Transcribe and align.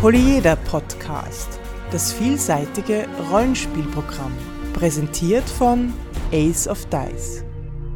Polyeder 0.00 0.54
Podcast, 0.54 1.58
das 1.90 2.12
vielseitige 2.12 3.08
Rollenspielprogramm, 3.32 4.30
präsentiert 4.72 5.42
von 5.50 5.92
Ace 6.30 6.68
of 6.68 6.86
Dice. 6.86 7.42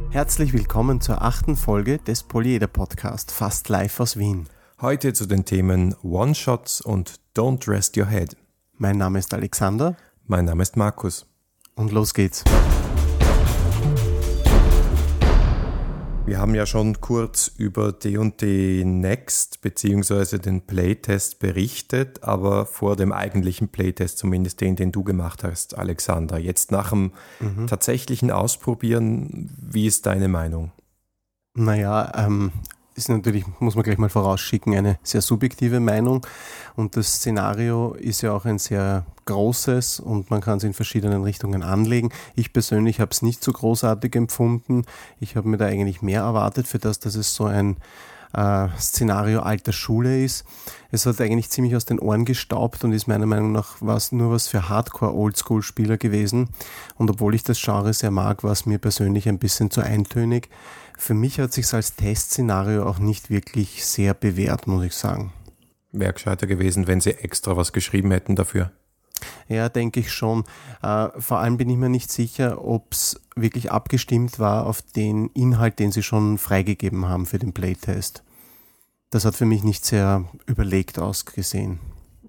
Herzlich 0.09 0.51
willkommen 0.51 0.99
zur 0.99 1.21
achten 1.21 1.55
Folge 1.55 1.99
des 1.99 2.23
Polyeder 2.23 2.67
Podcast, 2.67 3.31
fast 3.31 3.69
live 3.69 4.01
aus 4.01 4.17
Wien. 4.17 4.47
Heute 4.81 5.13
zu 5.13 5.27
den 5.27 5.45
Themen 5.45 5.95
One-Shots 6.03 6.81
und 6.81 7.21
Don't 7.37 7.69
Rest 7.69 7.95
Your 7.95 8.07
Head. 8.07 8.35
Mein 8.73 8.97
Name 8.97 9.19
ist 9.19 9.33
Alexander. 9.33 9.95
Mein 10.27 10.43
Name 10.43 10.61
ist 10.61 10.75
Markus. 10.75 11.25
Und 11.75 11.93
los 11.93 12.13
geht's. 12.13 12.43
Wir 16.25 16.39
haben 16.39 16.55
ja 16.55 16.65
schon 16.65 17.01
kurz 17.01 17.51
über 17.57 17.91
D&D 17.91 18.83
Next 18.85 19.59
bzw. 19.59 20.37
den 20.37 20.61
Playtest 20.61 21.39
berichtet, 21.39 22.23
aber 22.23 22.65
vor 22.65 22.95
dem 22.95 23.11
eigentlichen 23.11 23.67
Playtest, 23.67 24.19
zumindest 24.19 24.61
den, 24.61 24.77
den 24.77 24.93
du 24.93 25.03
gemacht 25.03 25.43
hast, 25.43 25.77
Alexander. 25.77 26.37
Jetzt 26.37 26.71
nach 26.71 26.91
dem 26.91 27.11
mhm. 27.41 27.67
tatsächlichen 27.67 28.31
Ausprobieren, 28.31 29.53
wie 29.59 29.85
ist 29.85 30.05
deine 30.05 30.29
Meinung? 30.29 30.71
Naja, 31.55 32.09
ähm, 32.15 32.53
ist 32.95 33.09
natürlich, 33.09 33.45
muss 33.59 33.75
man 33.75 33.83
gleich 33.83 33.97
mal 33.97 34.09
vorausschicken, 34.09 34.75
eine 34.75 34.99
sehr 35.03 35.21
subjektive 35.21 35.79
Meinung. 35.79 36.25
Und 36.75 36.95
das 36.95 37.15
Szenario 37.15 37.93
ist 37.93 38.21
ja 38.21 38.33
auch 38.33 38.45
ein 38.45 38.59
sehr 38.59 39.05
großes 39.25 39.99
und 39.99 40.29
man 40.29 40.41
kann 40.41 40.57
es 40.57 40.63
in 40.63 40.73
verschiedenen 40.73 41.23
Richtungen 41.23 41.63
anlegen. 41.63 42.09
Ich 42.35 42.53
persönlich 42.53 42.99
habe 42.99 43.11
es 43.11 43.21
nicht 43.21 43.43
so 43.43 43.51
großartig 43.51 44.15
empfunden. 44.15 44.83
Ich 45.19 45.35
habe 45.35 45.47
mir 45.47 45.57
da 45.57 45.65
eigentlich 45.65 46.01
mehr 46.01 46.21
erwartet 46.21 46.67
für 46.67 46.79
das, 46.79 46.99
dass 46.99 47.15
es 47.15 47.33
so 47.33 47.45
ein 47.45 47.77
äh, 48.33 48.67
Szenario 48.79 49.41
alter 49.41 49.73
Schule 49.73 50.23
ist. 50.23 50.45
Es 50.91 51.05
hat 51.05 51.19
eigentlich 51.21 51.49
ziemlich 51.49 51.75
aus 51.75 51.85
den 51.85 51.99
Ohren 51.99 52.25
gestaubt 52.25 52.83
und 52.83 52.91
ist 52.91 53.07
meiner 53.07 53.25
Meinung 53.25 53.51
nach 53.51 53.77
was, 53.79 54.11
nur 54.11 54.31
was 54.31 54.47
für 54.47 54.69
Hardcore-Oldschool-Spieler 54.69 55.97
gewesen. 55.97 56.49
Und 56.95 57.09
obwohl 57.09 57.35
ich 57.35 57.43
das 57.43 57.61
Genre 57.61 57.93
sehr 57.93 58.11
mag, 58.11 58.43
war 58.43 58.51
es 58.51 58.65
mir 58.65 58.77
persönlich 58.77 59.27
ein 59.27 59.39
bisschen 59.39 59.71
zu 59.71 59.81
eintönig. 59.81 60.49
Für 60.97 61.13
mich 61.13 61.39
hat 61.39 61.53
sich 61.53 61.73
als 61.73 61.95
Testszenario 61.95 62.85
auch 62.87 62.99
nicht 62.99 63.29
wirklich 63.29 63.85
sehr 63.85 64.13
bewährt, 64.13 64.67
muss 64.67 64.83
ich 64.83 64.95
sagen. 64.95 65.33
Wäre 65.91 66.13
gescheiter 66.13 66.47
gewesen, 66.47 66.87
wenn 66.87 67.01
sie 67.01 67.11
extra 67.11 67.55
was 67.57 67.73
geschrieben 67.73 68.11
hätten 68.11 68.35
dafür. 68.35 68.71
Ja, 69.47 69.69
denke 69.69 69.99
ich 69.99 70.11
schon. 70.11 70.43
Äh, 70.81 71.09
vor 71.17 71.39
allem 71.39 71.57
bin 71.57 71.69
ich 71.69 71.77
mir 71.77 71.89
nicht 71.89 72.11
sicher, 72.11 72.63
ob 72.63 72.91
es 72.91 73.21
wirklich 73.35 73.71
abgestimmt 73.71 74.39
war 74.39 74.65
auf 74.65 74.81
den 74.81 75.29
Inhalt, 75.29 75.79
den 75.79 75.91
sie 75.91 76.03
schon 76.03 76.37
freigegeben 76.37 77.07
haben 77.07 77.25
für 77.25 77.39
den 77.39 77.53
Playtest. 77.53 78.23
Das 79.09 79.25
hat 79.25 79.35
für 79.35 79.45
mich 79.45 79.63
nicht 79.63 79.85
sehr 79.85 80.25
überlegt 80.45 80.99
ausgesehen. 80.99 81.79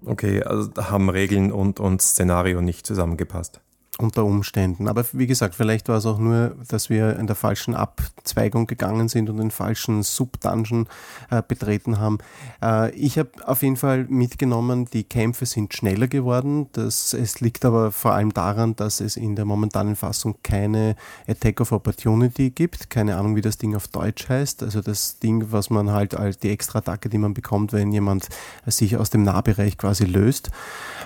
Okay, 0.05 0.43
also 0.43 0.69
haben 0.77 1.09
Regeln 1.09 1.51
und, 1.51 1.79
und 1.79 2.01
Szenario 2.01 2.61
nicht 2.61 2.85
zusammengepasst 2.85 3.61
unter 3.99 4.25
Umständen. 4.25 4.87
Aber 4.87 5.05
wie 5.13 5.27
gesagt, 5.27 5.55
vielleicht 5.55 5.87
war 5.89 5.97
es 5.97 6.05
auch 6.05 6.19
nur, 6.19 6.55
dass 6.67 6.89
wir 6.89 7.17
in 7.17 7.27
der 7.27 7.35
falschen 7.35 7.75
Abzweigung 7.75 8.67
gegangen 8.67 9.07
sind 9.07 9.29
und 9.29 9.37
den 9.37 9.51
falschen 9.51 10.03
Sub-Dungeon 10.03 10.87
äh, 11.29 11.41
betreten 11.47 11.99
haben. 11.99 12.17
Äh, 12.61 12.91
ich 12.95 13.17
habe 13.17 13.29
auf 13.45 13.61
jeden 13.61 13.77
Fall 13.77 14.05
mitgenommen, 14.05 14.85
die 14.91 15.03
Kämpfe 15.03 15.45
sind 15.45 15.73
schneller 15.73 16.07
geworden. 16.07 16.67
Das, 16.73 17.13
es 17.13 17.39
liegt 17.41 17.65
aber 17.65 17.91
vor 17.91 18.13
allem 18.13 18.33
daran, 18.33 18.75
dass 18.75 18.99
es 18.99 19.17
in 19.17 19.35
der 19.35 19.45
momentanen 19.45 19.95
Fassung 19.95 20.35
keine 20.43 20.95
Attack 21.27 21.61
of 21.61 21.71
Opportunity 21.71 22.49
gibt. 22.49 22.89
Keine 22.89 23.17
Ahnung, 23.17 23.35
wie 23.35 23.41
das 23.41 23.57
Ding 23.57 23.75
auf 23.75 23.87
Deutsch 23.87 24.27
heißt. 24.29 24.63
Also 24.63 24.81
das 24.81 25.19
Ding, 25.19 25.51
was 25.51 25.69
man 25.69 25.91
halt 25.91 26.15
als 26.15 26.37
die 26.37 26.49
Extra-Attacke, 26.49 27.09
die 27.09 27.17
man 27.17 27.33
bekommt, 27.33 27.73
wenn 27.73 27.91
jemand 27.91 28.27
sich 28.65 28.97
aus 28.97 29.09
dem 29.09 29.23
Nahbereich 29.23 29.77
quasi 29.77 30.05
löst. 30.05 30.51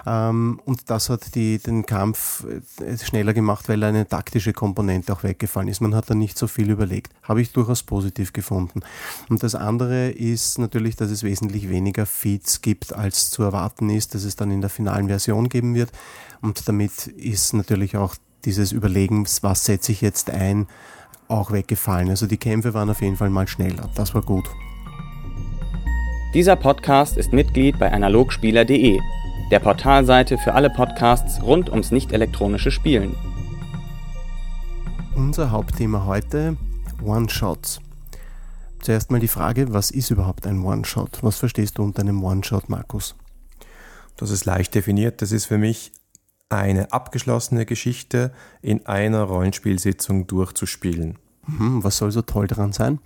Ähm, 0.05 0.59
und 0.65 0.89
das 0.89 1.09
hat 1.09 1.35
die, 1.35 1.59
den 1.59 1.85
Kampf 1.85 2.45
schneller 3.03 3.33
gemacht, 3.33 3.69
weil 3.69 3.83
eine 3.83 4.07
taktische 4.07 4.53
Komponente 4.53 5.13
auch 5.13 5.23
weggefallen 5.23 5.67
ist. 5.67 5.81
Man 5.81 5.95
hat 5.95 6.09
da 6.09 6.15
nicht 6.15 6.37
so 6.37 6.47
viel 6.47 6.69
überlegt. 6.69 7.13
Habe 7.23 7.41
ich 7.41 7.51
durchaus 7.51 7.83
positiv 7.83 8.33
gefunden. 8.33 8.81
Und 9.29 9.43
das 9.43 9.55
andere 9.55 10.09
ist 10.09 10.59
natürlich, 10.59 10.95
dass 10.95 11.11
es 11.11 11.23
wesentlich 11.23 11.69
weniger 11.69 12.05
Feeds 12.05 12.61
gibt, 12.61 12.93
als 12.93 13.29
zu 13.29 13.43
erwarten 13.43 13.89
ist, 13.89 14.15
dass 14.15 14.23
es 14.23 14.35
dann 14.35 14.51
in 14.51 14.61
der 14.61 14.69
finalen 14.69 15.07
Version 15.07 15.49
geben 15.49 15.75
wird. 15.75 15.91
Und 16.41 16.67
damit 16.67 17.07
ist 17.07 17.53
natürlich 17.53 17.97
auch 17.97 18.15
dieses 18.45 18.71
Überlegen, 18.71 19.25
was 19.41 19.65
setze 19.65 19.91
ich 19.91 20.01
jetzt 20.01 20.29
ein, 20.29 20.67
auch 21.27 21.51
weggefallen. 21.51 22.09
Also 22.09 22.25
die 22.25 22.37
Kämpfe 22.37 22.73
waren 22.73 22.89
auf 22.89 23.01
jeden 23.01 23.17
Fall 23.17 23.29
mal 23.29 23.47
schneller. 23.47 23.89
Das 23.95 24.13
war 24.15 24.21
gut. 24.21 24.49
Dieser 26.33 26.55
Podcast 26.55 27.17
ist 27.17 27.33
Mitglied 27.33 27.79
bei 27.79 27.91
analogspieler.de 27.91 28.99
der 29.51 29.59
Portalseite 29.59 30.37
für 30.37 30.53
alle 30.53 30.69
Podcasts 30.69 31.41
rund 31.41 31.69
ums 31.69 31.91
nicht-elektronische 31.91 32.69
Spielen. 32.69 33.15
Unser 35.15 35.49
Hauptthema 35.51 36.05
heute 36.05 36.55
One-Shots. 37.03 37.81
Zuerst 38.81 39.09
mal 39.11 39.19
die 39.19 39.27
Frage, 39.27 39.73
was 39.73 39.89
ist 39.89 40.11
überhaupt 40.11 40.45
ein 40.45 40.63
One-Shot? 40.63 41.23
Was 41.23 41.37
verstehst 41.37 41.77
du 41.77 41.83
unter 41.83 42.01
einem 42.01 42.23
One-Shot, 42.23 42.69
Markus? 42.69 43.15
Das 44.17 44.29
ist 44.29 44.45
leicht 44.45 44.75
definiert. 44.75 45.21
Das 45.21 45.31
ist 45.31 45.45
für 45.45 45.57
mich 45.57 45.93
eine 46.49 46.91
abgeschlossene 46.91 47.65
Geschichte 47.65 48.31
in 48.61 48.85
einer 48.85 49.23
Rollenspielsitzung 49.23 50.27
durchzuspielen. 50.27 51.17
Mhm, 51.47 51.83
was 51.83 51.97
soll 51.97 52.11
so 52.11 52.21
toll 52.21 52.47
daran 52.47 52.71
sein? 52.71 52.99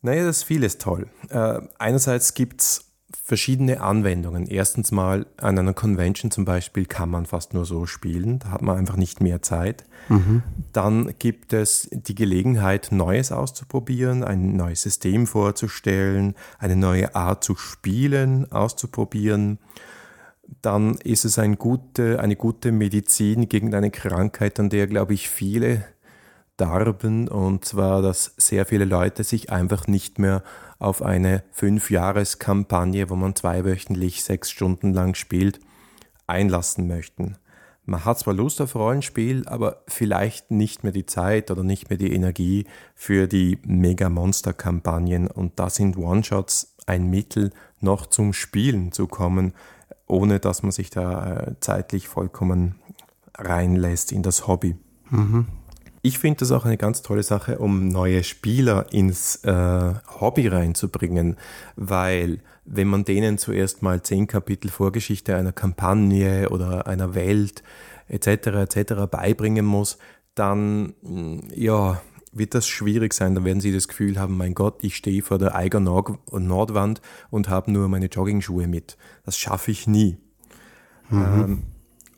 Naja, 0.00 0.24
das 0.24 0.38
ist 0.38 0.44
vieles 0.44 0.78
toll. 0.78 1.08
Äh, 1.28 1.60
einerseits 1.78 2.34
gibt 2.34 2.62
es 2.62 2.91
verschiedene 3.24 3.80
Anwendungen. 3.80 4.46
Erstens 4.46 4.92
mal 4.92 5.26
an 5.36 5.58
einer 5.58 5.74
Convention 5.74 6.30
zum 6.30 6.44
Beispiel 6.44 6.86
kann 6.86 7.10
man 7.10 7.26
fast 7.26 7.54
nur 7.54 7.64
so 7.64 7.86
spielen, 7.86 8.38
da 8.38 8.50
hat 8.50 8.62
man 8.62 8.76
einfach 8.76 8.96
nicht 8.96 9.20
mehr 9.20 9.42
Zeit. 9.42 9.84
Mhm. 10.08 10.42
Dann 10.72 11.14
gibt 11.18 11.52
es 11.52 11.88
die 11.92 12.14
Gelegenheit, 12.14 12.88
Neues 12.90 13.32
auszuprobieren, 13.32 14.24
ein 14.24 14.56
neues 14.56 14.82
System 14.82 15.26
vorzustellen, 15.26 16.34
eine 16.58 16.76
neue 16.76 17.14
Art 17.14 17.44
zu 17.44 17.56
spielen 17.56 18.50
auszuprobieren. 18.50 19.58
Dann 20.60 20.96
ist 20.96 21.24
es 21.24 21.38
ein 21.38 21.56
gute, 21.56 22.20
eine 22.20 22.36
gute 22.36 22.72
Medizin 22.72 23.48
gegen 23.48 23.74
eine 23.74 23.90
Krankheit, 23.90 24.60
an 24.60 24.68
der, 24.70 24.86
glaube 24.86 25.14
ich, 25.14 25.28
viele 25.28 25.84
darben, 26.56 27.28
und 27.28 27.64
zwar, 27.64 28.02
dass 28.02 28.34
sehr 28.36 28.66
viele 28.66 28.84
Leute 28.84 29.24
sich 29.24 29.50
einfach 29.50 29.86
nicht 29.86 30.18
mehr 30.18 30.42
auf 30.82 31.02
eine 31.02 31.44
Fünfjahreskampagne, 31.52 33.08
wo 33.08 33.16
man 33.16 33.34
zweiwöchentlich 33.34 34.24
sechs 34.24 34.50
Stunden 34.50 34.92
lang 34.92 35.14
spielt, 35.14 35.60
einlassen 36.26 36.86
möchten. 36.86 37.36
Man 37.84 38.04
hat 38.04 38.18
zwar 38.18 38.34
Lust 38.34 38.60
auf 38.60 38.74
Rollenspiel, 38.74 39.46
aber 39.46 39.82
vielleicht 39.88 40.50
nicht 40.50 40.84
mehr 40.84 40.92
die 40.92 41.06
Zeit 41.06 41.50
oder 41.50 41.64
nicht 41.64 41.90
mehr 41.90 41.98
die 41.98 42.12
Energie 42.12 42.66
für 42.94 43.26
die 43.26 43.58
Mega-Monster-Kampagnen 43.64 45.26
und 45.28 45.58
da 45.58 45.68
sind 45.68 45.96
One-Shots 45.96 46.76
ein 46.86 47.10
Mittel, 47.10 47.52
noch 47.80 48.06
zum 48.06 48.32
Spielen 48.32 48.92
zu 48.92 49.06
kommen, 49.08 49.52
ohne 50.06 50.38
dass 50.38 50.62
man 50.62 50.72
sich 50.72 50.90
da 50.90 51.36
äh, 51.36 51.54
zeitlich 51.60 52.08
vollkommen 52.08 52.76
reinlässt 53.36 54.12
in 54.12 54.22
das 54.22 54.46
Hobby. 54.46 54.76
Mhm. 55.10 55.46
Ich 56.04 56.18
finde 56.18 56.40
das 56.40 56.50
auch 56.50 56.64
eine 56.64 56.76
ganz 56.76 57.02
tolle 57.02 57.22
Sache, 57.22 57.58
um 57.58 57.86
neue 57.86 58.24
Spieler 58.24 58.92
ins 58.92 59.36
äh, 59.44 59.94
Hobby 60.20 60.48
reinzubringen, 60.48 61.36
weil 61.76 62.40
wenn 62.64 62.88
man 62.88 63.04
denen 63.04 63.38
zuerst 63.38 63.82
mal 63.82 64.02
zehn 64.02 64.26
Kapitel 64.26 64.68
Vorgeschichte 64.68 65.36
einer 65.36 65.52
Kampagne 65.52 66.48
oder 66.50 66.88
einer 66.88 67.14
Welt 67.14 67.62
etc. 68.08 68.26
etc. 68.26 68.94
beibringen 69.08 69.64
muss, 69.64 69.98
dann 70.34 70.94
mm, 71.02 71.38
ja 71.54 72.00
wird 72.32 72.54
das 72.54 72.66
schwierig 72.66 73.14
sein. 73.14 73.34
Dann 73.34 73.44
werden 73.44 73.60
sie 73.60 73.72
das 73.72 73.88
Gefühl 73.88 74.18
haben, 74.18 74.36
mein 74.36 74.54
Gott, 74.54 74.82
ich 74.82 74.96
stehe 74.96 75.22
vor 75.22 75.38
der 75.38 75.54
Eiger 75.54 75.80
Nordwand 75.80 77.00
und 77.30 77.48
habe 77.48 77.70
nur 77.70 77.88
meine 77.88 78.06
Joggingschuhe 78.06 78.66
mit. 78.66 78.96
Das 79.24 79.38
schaffe 79.38 79.70
ich 79.70 79.86
nie. 79.86 80.16
Mhm. 81.10 81.22
Ähm, 81.22 81.62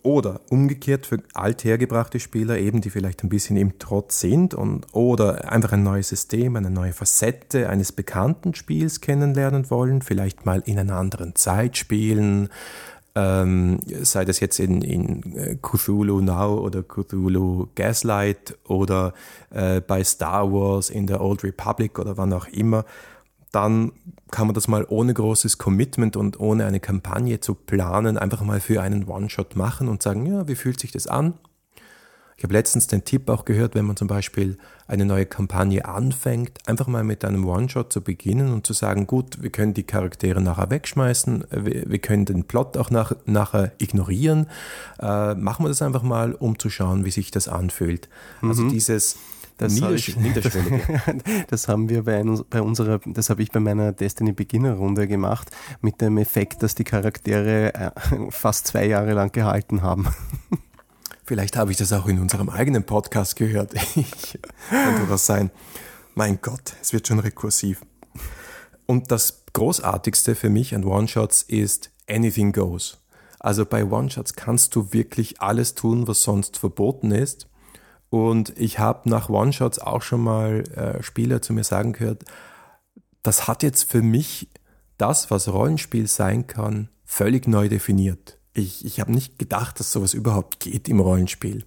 oder 0.04 0.42
umgekehrt 0.50 1.06
für 1.06 1.18
althergebrachte 1.32 2.20
Spieler 2.20 2.58
eben, 2.58 2.82
die 2.82 2.90
vielleicht 2.90 3.24
ein 3.24 3.30
bisschen 3.30 3.56
im 3.56 3.78
Trotz 3.78 4.20
sind 4.20 4.54
und 4.54 4.86
oder 4.92 5.50
einfach 5.50 5.72
ein 5.72 5.82
neues 5.82 6.10
System, 6.10 6.56
eine 6.56 6.70
neue 6.70 6.92
Facette 6.92 7.68
eines 7.70 7.90
bekannten 7.90 8.54
Spiels 8.54 9.00
kennenlernen 9.00 9.70
wollen, 9.70 10.02
vielleicht 10.02 10.44
mal 10.44 10.62
in 10.66 10.78
einer 10.78 10.96
anderen 10.96 11.34
Zeit 11.34 11.78
spielen, 11.78 12.50
ähm, 13.14 13.78
sei 14.02 14.24
das 14.24 14.40
jetzt 14.40 14.58
in, 14.58 14.82
in 14.82 15.36
äh, 15.36 15.56
Cthulhu 15.62 16.20
Now 16.20 16.58
oder 16.58 16.82
Cthulhu 16.82 17.68
Gaslight 17.74 18.58
oder 18.64 19.14
äh, 19.50 19.80
bei 19.80 20.04
Star 20.04 20.52
Wars 20.52 20.90
in 20.90 21.06
der 21.06 21.22
Old 21.22 21.44
Republic 21.44 21.98
oder 21.98 22.18
wann 22.18 22.32
auch 22.32 22.48
immer 22.48 22.84
dann 23.54 23.92
kann 24.30 24.46
man 24.46 24.54
das 24.54 24.68
mal 24.68 24.84
ohne 24.88 25.14
großes 25.14 25.58
Commitment 25.58 26.16
und 26.16 26.40
ohne 26.40 26.66
eine 26.66 26.80
Kampagne 26.80 27.40
zu 27.40 27.54
planen 27.54 28.18
einfach 28.18 28.42
mal 28.42 28.60
für 28.60 28.82
einen 28.82 29.04
One-Shot 29.04 29.54
machen 29.54 29.88
und 29.88 30.02
sagen, 30.02 30.26
ja, 30.26 30.48
wie 30.48 30.56
fühlt 30.56 30.80
sich 30.80 30.92
das 30.92 31.06
an? 31.06 31.34
Ich 32.36 32.42
habe 32.42 32.52
letztens 32.52 32.88
den 32.88 33.04
Tipp 33.04 33.28
auch 33.30 33.44
gehört, 33.44 33.76
wenn 33.76 33.84
man 33.84 33.96
zum 33.96 34.08
Beispiel 34.08 34.58
eine 34.88 35.04
neue 35.04 35.24
Kampagne 35.24 35.84
anfängt, 35.84 36.58
einfach 36.66 36.88
mal 36.88 37.04
mit 37.04 37.24
einem 37.24 37.46
One-Shot 37.46 37.92
zu 37.92 38.00
beginnen 38.02 38.52
und 38.52 38.66
zu 38.66 38.72
sagen, 38.72 39.06
gut, 39.06 39.40
wir 39.40 39.50
können 39.50 39.72
die 39.72 39.84
Charaktere 39.84 40.40
nachher 40.40 40.68
wegschmeißen, 40.68 41.44
wir, 41.50 41.88
wir 41.88 41.98
können 42.00 42.24
den 42.24 42.44
Plot 42.44 42.76
auch 42.76 42.90
nach, 42.90 43.12
nachher 43.24 43.72
ignorieren. 43.78 44.48
Äh, 44.98 45.36
machen 45.36 45.64
wir 45.64 45.68
das 45.68 45.80
einfach 45.80 46.02
mal, 46.02 46.34
um 46.34 46.58
zu 46.58 46.70
schauen, 46.70 47.04
wie 47.04 47.12
sich 47.12 47.30
das 47.30 47.46
anfühlt. 47.46 48.08
Also 48.42 48.62
mhm. 48.62 48.70
dieses 48.70 49.16
das, 49.58 49.72
Niedersch 49.72 50.08
ich, 50.08 50.16
das 51.48 51.68
haben 51.68 51.88
wir 51.88 52.04
bei, 52.04 52.18
ein, 52.18 52.42
bei 52.50 52.60
unserer, 52.60 53.00
das 53.06 53.30
habe 53.30 53.42
ich 53.42 53.52
bei 53.52 53.60
meiner 53.60 53.92
Destiny 53.92 54.32
Beginner 54.32 54.74
Runde 54.74 55.06
gemacht, 55.06 55.50
mit 55.80 56.00
dem 56.00 56.18
Effekt, 56.18 56.62
dass 56.62 56.74
die 56.74 56.84
Charaktere 56.84 57.74
äh, 57.74 57.90
fast 58.30 58.66
zwei 58.66 58.86
Jahre 58.86 59.12
lang 59.12 59.30
gehalten 59.32 59.82
haben. 59.82 60.08
Vielleicht 61.24 61.56
habe 61.56 61.70
ich 61.70 61.78
das 61.78 61.92
auch 61.92 62.06
in 62.06 62.20
unserem 62.20 62.50
eigenen 62.50 62.84
Podcast 62.84 63.36
gehört. 63.36 63.74
Könnte 63.94 65.06
das 65.08 65.24
sein. 65.24 65.50
Mein 66.14 66.40
Gott, 66.42 66.74
es 66.82 66.92
wird 66.92 67.08
schon 67.08 67.18
rekursiv. 67.18 67.80
Und 68.86 69.10
das 69.10 69.44
Großartigste 69.52 70.34
für 70.34 70.50
mich 70.50 70.74
an 70.74 70.84
One-Shots 70.84 71.42
ist 71.42 71.90
Anything 72.08 72.52
Goes. 72.52 72.98
Also 73.38 73.64
bei 73.64 73.84
One-Shots 73.84 74.34
kannst 74.34 74.74
du 74.74 74.92
wirklich 74.92 75.40
alles 75.40 75.74
tun, 75.74 76.06
was 76.08 76.22
sonst 76.22 76.58
verboten 76.58 77.10
ist. 77.10 77.46
Und 78.14 78.56
ich 78.56 78.78
habe 78.78 79.10
nach 79.10 79.28
One-Shots 79.28 79.80
auch 79.80 80.00
schon 80.00 80.20
mal 80.20 80.60
äh, 80.76 81.02
Spieler 81.02 81.42
zu 81.42 81.52
mir 81.52 81.64
sagen 81.64 81.94
gehört, 81.94 82.22
das 83.24 83.48
hat 83.48 83.64
jetzt 83.64 83.90
für 83.90 84.02
mich 84.02 84.50
das, 84.98 85.32
was 85.32 85.52
Rollenspiel 85.52 86.06
sein 86.06 86.46
kann, 86.46 86.90
völlig 87.04 87.48
neu 87.48 87.68
definiert. 87.68 88.38
Ich, 88.52 88.84
ich 88.84 89.00
habe 89.00 89.10
nicht 89.10 89.40
gedacht, 89.40 89.80
dass 89.80 89.90
sowas 89.90 90.14
überhaupt 90.14 90.60
geht 90.60 90.88
im 90.88 91.00
Rollenspiel. 91.00 91.64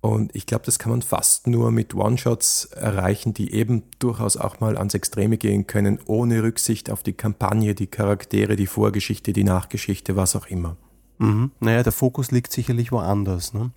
Und 0.00 0.36
ich 0.36 0.46
glaube, 0.46 0.64
das 0.64 0.78
kann 0.78 0.92
man 0.92 1.02
fast 1.02 1.48
nur 1.48 1.72
mit 1.72 1.96
One-Shots 1.96 2.66
erreichen, 2.66 3.34
die 3.34 3.52
eben 3.52 3.82
durchaus 3.98 4.36
auch 4.36 4.60
mal 4.60 4.78
ans 4.78 4.94
Extreme 4.94 5.36
gehen 5.36 5.66
können, 5.66 5.98
ohne 6.06 6.44
Rücksicht 6.44 6.92
auf 6.92 7.02
die 7.02 7.14
Kampagne, 7.14 7.74
die 7.74 7.88
Charaktere, 7.88 8.54
die 8.54 8.68
Vorgeschichte, 8.68 9.32
die 9.32 9.42
Nachgeschichte, 9.42 10.14
was 10.14 10.36
auch 10.36 10.46
immer. 10.46 10.76
Mhm. 11.18 11.50
Naja, 11.58 11.82
der 11.82 11.90
Fokus 11.90 12.30
liegt 12.30 12.52
sicherlich 12.52 12.92
woanders. 12.92 13.52
Ne? 13.52 13.72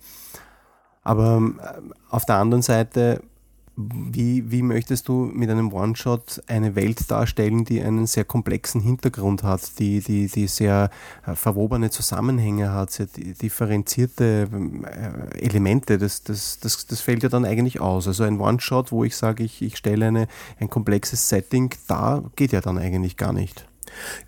Aber 1.02 1.36
ähm, 1.36 1.60
auf 2.10 2.24
der 2.24 2.36
anderen 2.36 2.62
Seite, 2.62 3.22
wie, 3.76 4.50
wie 4.50 4.62
möchtest 4.62 5.08
du 5.08 5.30
mit 5.32 5.48
einem 5.48 5.72
One-Shot 5.72 6.42
eine 6.48 6.74
Welt 6.74 7.10
darstellen, 7.10 7.64
die 7.64 7.80
einen 7.80 8.06
sehr 8.06 8.24
komplexen 8.24 8.80
Hintergrund 8.80 9.42
hat, 9.42 9.78
die, 9.78 10.00
die, 10.00 10.26
die 10.26 10.46
sehr 10.46 10.90
äh, 11.26 11.34
verwobene 11.34 11.90
Zusammenhänge 11.90 12.72
hat, 12.72 12.90
sehr 12.90 13.06
differenzierte 13.06 14.48
äh, 14.84 15.38
Elemente? 15.38 15.98
Das, 15.98 16.22
das, 16.22 16.58
das, 16.60 16.86
das 16.86 17.00
fällt 17.00 17.22
ja 17.22 17.28
dann 17.28 17.44
eigentlich 17.44 17.80
aus. 17.80 18.06
Also 18.06 18.24
ein 18.24 18.38
One-Shot, 18.38 18.92
wo 18.92 19.04
ich 19.04 19.16
sage, 19.16 19.44
ich, 19.44 19.62
ich 19.62 19.76
stelle 19.76 20.06
eine, 20.06 20.28
ein 20.58 20.68
komplexes 20.68 21.28
Setting 21.28 21.70
dar, 21.86 22.24
geht 22.36 22.52
ja 22.52 22.60
dann 22.60 22.78
eigentlich 22.78 23.16
gar 23.16 23.32
nicht. 23.32 23.66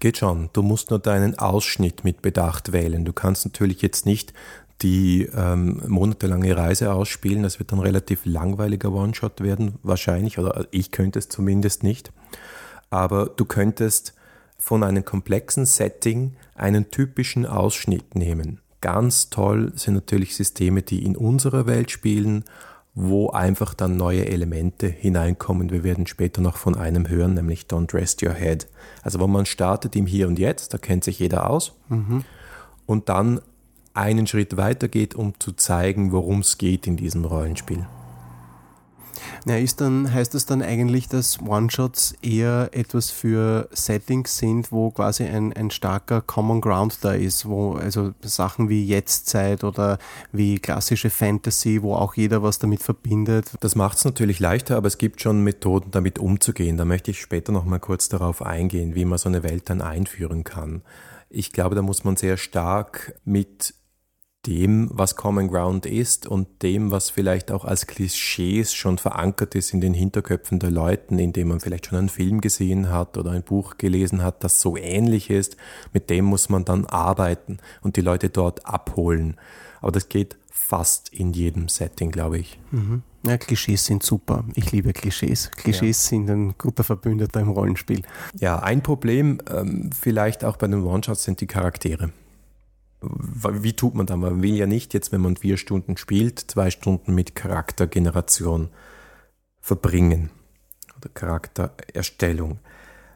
Geht 0.00 0.18
schon. 0.18 0.50
Du 0.52 0.62
musst 0.62 0.90
nur 0.90 0.98
deinen 0.98 1.38
Ausschnitt 1.38 2.04
mit 2.04 2.22
Bedacht 2.22 2.72
wählen. 2.72 3.04
Du 3.04 3.12
kannst 3.12 3.44
natürlich 3.44 3.82
jetzt 3.82 4.06
nicht 4.06 4.32
die 4.82 5.28
ähm, 5.34 5.82
monatelange 5.86 6.56
Reise 6.56 6.92
ausspielen. 6.92 7.42
Das 7.42 7.58
wird 7.58 7.72
dann 7.72 7.78
relativ 7.78 8.24
langweiliger 8.24 8.92
One-Shot 8.92 9.40
werden, 9.40 9.78
wahrscheinlich, 9.82 10.38
oder 10.38 10.66
ich 10.70 10.90
könnte 10.90 11.18
es 11.18 11.28
zumindest 11.28 11.82
nicht. 11.82 12.12
Aber 12.90 13.26
du 13.26 13.44
könntest 13.44 14.14
von 14.58 14.82
einem 14.82 15.04
komplexen 15.04 15.66
Setting 15.66 16.36
einen 16.54 16.90
typischen 16.90 17.46
Ausschnitt 17.46 18.14
nehmen. 18.14 18.60
Ganz 18.80 19.30
toll 19.30 19.72
sind 19.76 19.94
natürlich 19.94 20.36
Systeme, 20.36 20.82
die 20.82 21.04
in 21.04 21.16
unserer 21.16 21.66
Welt 21.66 21.90
spielen, 21.90 22.44
wo 22.94 23.30
einfach 23.30 23.74
dann 23.74 23.96
neue 23.96 24.26
Elemente 24.26 24.86
hineinkommen. 24.86 25.70
Wir 25.70 25.82
werden 25.82 26.06
später 26.06 26.42
noch 26.42 26.56
von 26.56 26.76
einem 26.76 27.08
hören, 27.08 27.34
nämlich 27.34 27.62
Don't 27.62 27.94
Rest 27.94 28.22
Your 28.22 28.34
Head. 28.34 28.66
Also 29.02 29.18
wo 29.18 29.26
man 29.26 29.46
startet 29.46 29.96
im 29.96 30.06
Hier 30.06 30.28
und 30.28 30.38
Jetzt, 30.38 30.74
da 30.74 30.78
kennt 30.78 31.04
sich 31.04 31.18
jeder 31.18 31.48
aus. 31.48 31.72
Mhm. 31.88 32.24
Und 32.84 33.08
dann 33.08 33.40
einen 33.94 34.26
Schritt 34.26 34.56
weiter 34.56 34.88
geht, 34.88 35.14
um 35.14 35.38
zu 35.38 35.52
zeigen, 35.52 36.12
worum 36.12 36.40
es 36.40 36.58
geht 36.58 36.86
in 36.86 36.96
diesem 36.96 37.24
Rollenspiel. 37.24 37.86
Ja, 39.44 39.56
ist 39.56 39.80
dann, 39.80 40.12
heißt 40.12 40.34
das 40.34 40.46
dann 40.46 40.62
eigentlich, 40.62 41.08
dass 41.08 41.40
One-Shots 41.40 42.14
eher 42.22 42.70
etwas 42.72 43.10
für 43.10 43.68
Settings 43.72 44.38
sind, 44.38 44.70
wo 44.70 44.90
quasi 44.90 45.24
ein, 45.24 45.52
ein 45.52 45.70
starker 45.70 46.20
Common 46.20 46.60
Ground 46.60 46.98
da 47.02 47.12
ist, 47.12 47.46
wo 47.46 47.74
also 47.74 48.12
Sachen 48.22 48.68
wie 48.68 48.84
Jetztzeit 48.84 49.64
oder 49.64 49.98
wie 50.30 50.60
klassische 50.60 51.10
Fantasy, 51.10 51.82
wo 51.82 51.94
auch 51.94 52.14
jeder 52.14 52.42
was 52.42 52.60
damit 52.60 52.82
verbindet. 52.82 53.52
Das 53.60 53.74
macht 53.74 53.98
es 53.98 54.04
natürlich 54.04 54.38
leichter, 54.38 54.76
aber 54.76 54.86
es 54.86 54.98
gibt 54.98 55.20
schon 55.20 55.42
Methoden, 55.42 55.90
damit 55.90 56.18
umzugehen. 56.20 56.76
Da 56.76 56.84
möchte 56.84 57.10
ich 57.10 57.20
später 57.20 57.50
noch 57.50 57.64
mal 57.64 57.80
kurz 57.80 58.08
darauf 58.08 58.42
eingehen, 58.42 58.94
wie 58.94 59.04
man 59.04 59.18
so 59.18 59.28
eine 59.28 59.42
Welt 59.42 59.68
dann 59.70 59.80
einführen 59.80 60.44
kann. 60.44 60.82
Ich 61.30 61.52
glaube, 61.52 61.74
da 61.74 61.82
muss 61.82 62.04
man 62.04 62.16
sehr 62.16 62.36
stark 62.36 63.18
mit 63.24 63.74
dem, 64.46 64.90
was 64.92 65.14
Common 65.14 65.48
Ground 65.48 65.86
ist 65.86 66.26
und 66.26 66.62
dem, 66.62 66.90
was 66.90 67.10
vielleicht 67.10 67.52
auch 67.52 67.64
als 67.64 67.86
Klischees 67.86 68.74
schon 68.74 68.98
verankert 68.98 69.54
ist 69.54 69.72
in 69.72 69.80
den 69.80 69.94
Hinterköpfen 69.94 70.58
der 70.58 70.70
Leuten, 70.70 71.18
indem 71.18 71.48
man 71.48 71.60
vielleicht 71.60 71.86
schon 71.86 71.98
einen 71.98 72.08
Film 72.08 72.40
gesehen 72.40 72.90
hat 72.90 73.16
oder 73.16 73.30
ein 73.30 73.44
Buch 73.44 73.78
gelesen 73.78 74.22
hat, 74.22 74.42
das 74.42 74.60
so 74.60 74.76
ähnlich 74.76 75.30
ist, 75.30 75.56
mit 75.92 76.10
dem 76.10 76.24
muss 76.24 76.48
man 76.48 76.64
dann 76.64 76.86
arbeiten 76.86 77.58
und 77.82 77.96
die 77.96 78.00
Leute 78.00 78.30
dort 78.30 78.66
abholen. 78.66 79.36
Aber 79.80 79.92
das 79.92 80.08
geht 80.08 80.36
fast 80.50 81.10
in 81.10 81.32
jedem 81.32 81.68
Setting, 81.68 82.10
glaube 82.10 82.38
ich. 82.38 82.58
Mhm. 82.72 83.02
Ja, 83.24 83.36
Klischees 83.36 83.84
sind 83.84 84.02
super. 84.02 84.44
Ich 84.54 84.72
liebe 84.72 84.92
Klischees. 84.92 85.52
Klischees 85.52 86.04
ja. 86.04 86.08
sind 86.10 86.30
ein 86.30 86.54
guter 86.58 86.82
Verbündeter 86.82 87.40
im 87.40 87.50
Rollenspiel. 87.50 88.02
Ja, 88.40 88.58
ein 88.58 88.82
Problem 88.82 89.38
ähm, 89.48 89.90
vielleicht 89.96 90.44
auch 90.44 90.56
bei 90.56 90.66
den 90.66 90.82
One-Shots 90.82 91.22
sind 91.22 91.40
die 91.40 91.46
Charaktere 91.46 92.10
wie 93.02 93.72
tut 93.74 93.94
man 93.94 94.06
da? 94.06 94.16
Man 94.16 94.42
will 94.42 94.54
ja 94.54 94.66
nicht 94.66 94.94
jetzt, 94.94 95.12
wenn 95.12 95.20
man 95.20 95.36
vier 95.36 95.56
Stunden 95.56 95.96
spielt, 95.96 96.38
zwei 96.38 96.70
Stunden 96.70 97.14
mit 97.14 97.34
Charaktergeneration 97.34 98.70
verbringen 99.60 100.30
oder 100.96 101.08
Charaktererstellung. 101.08 102.58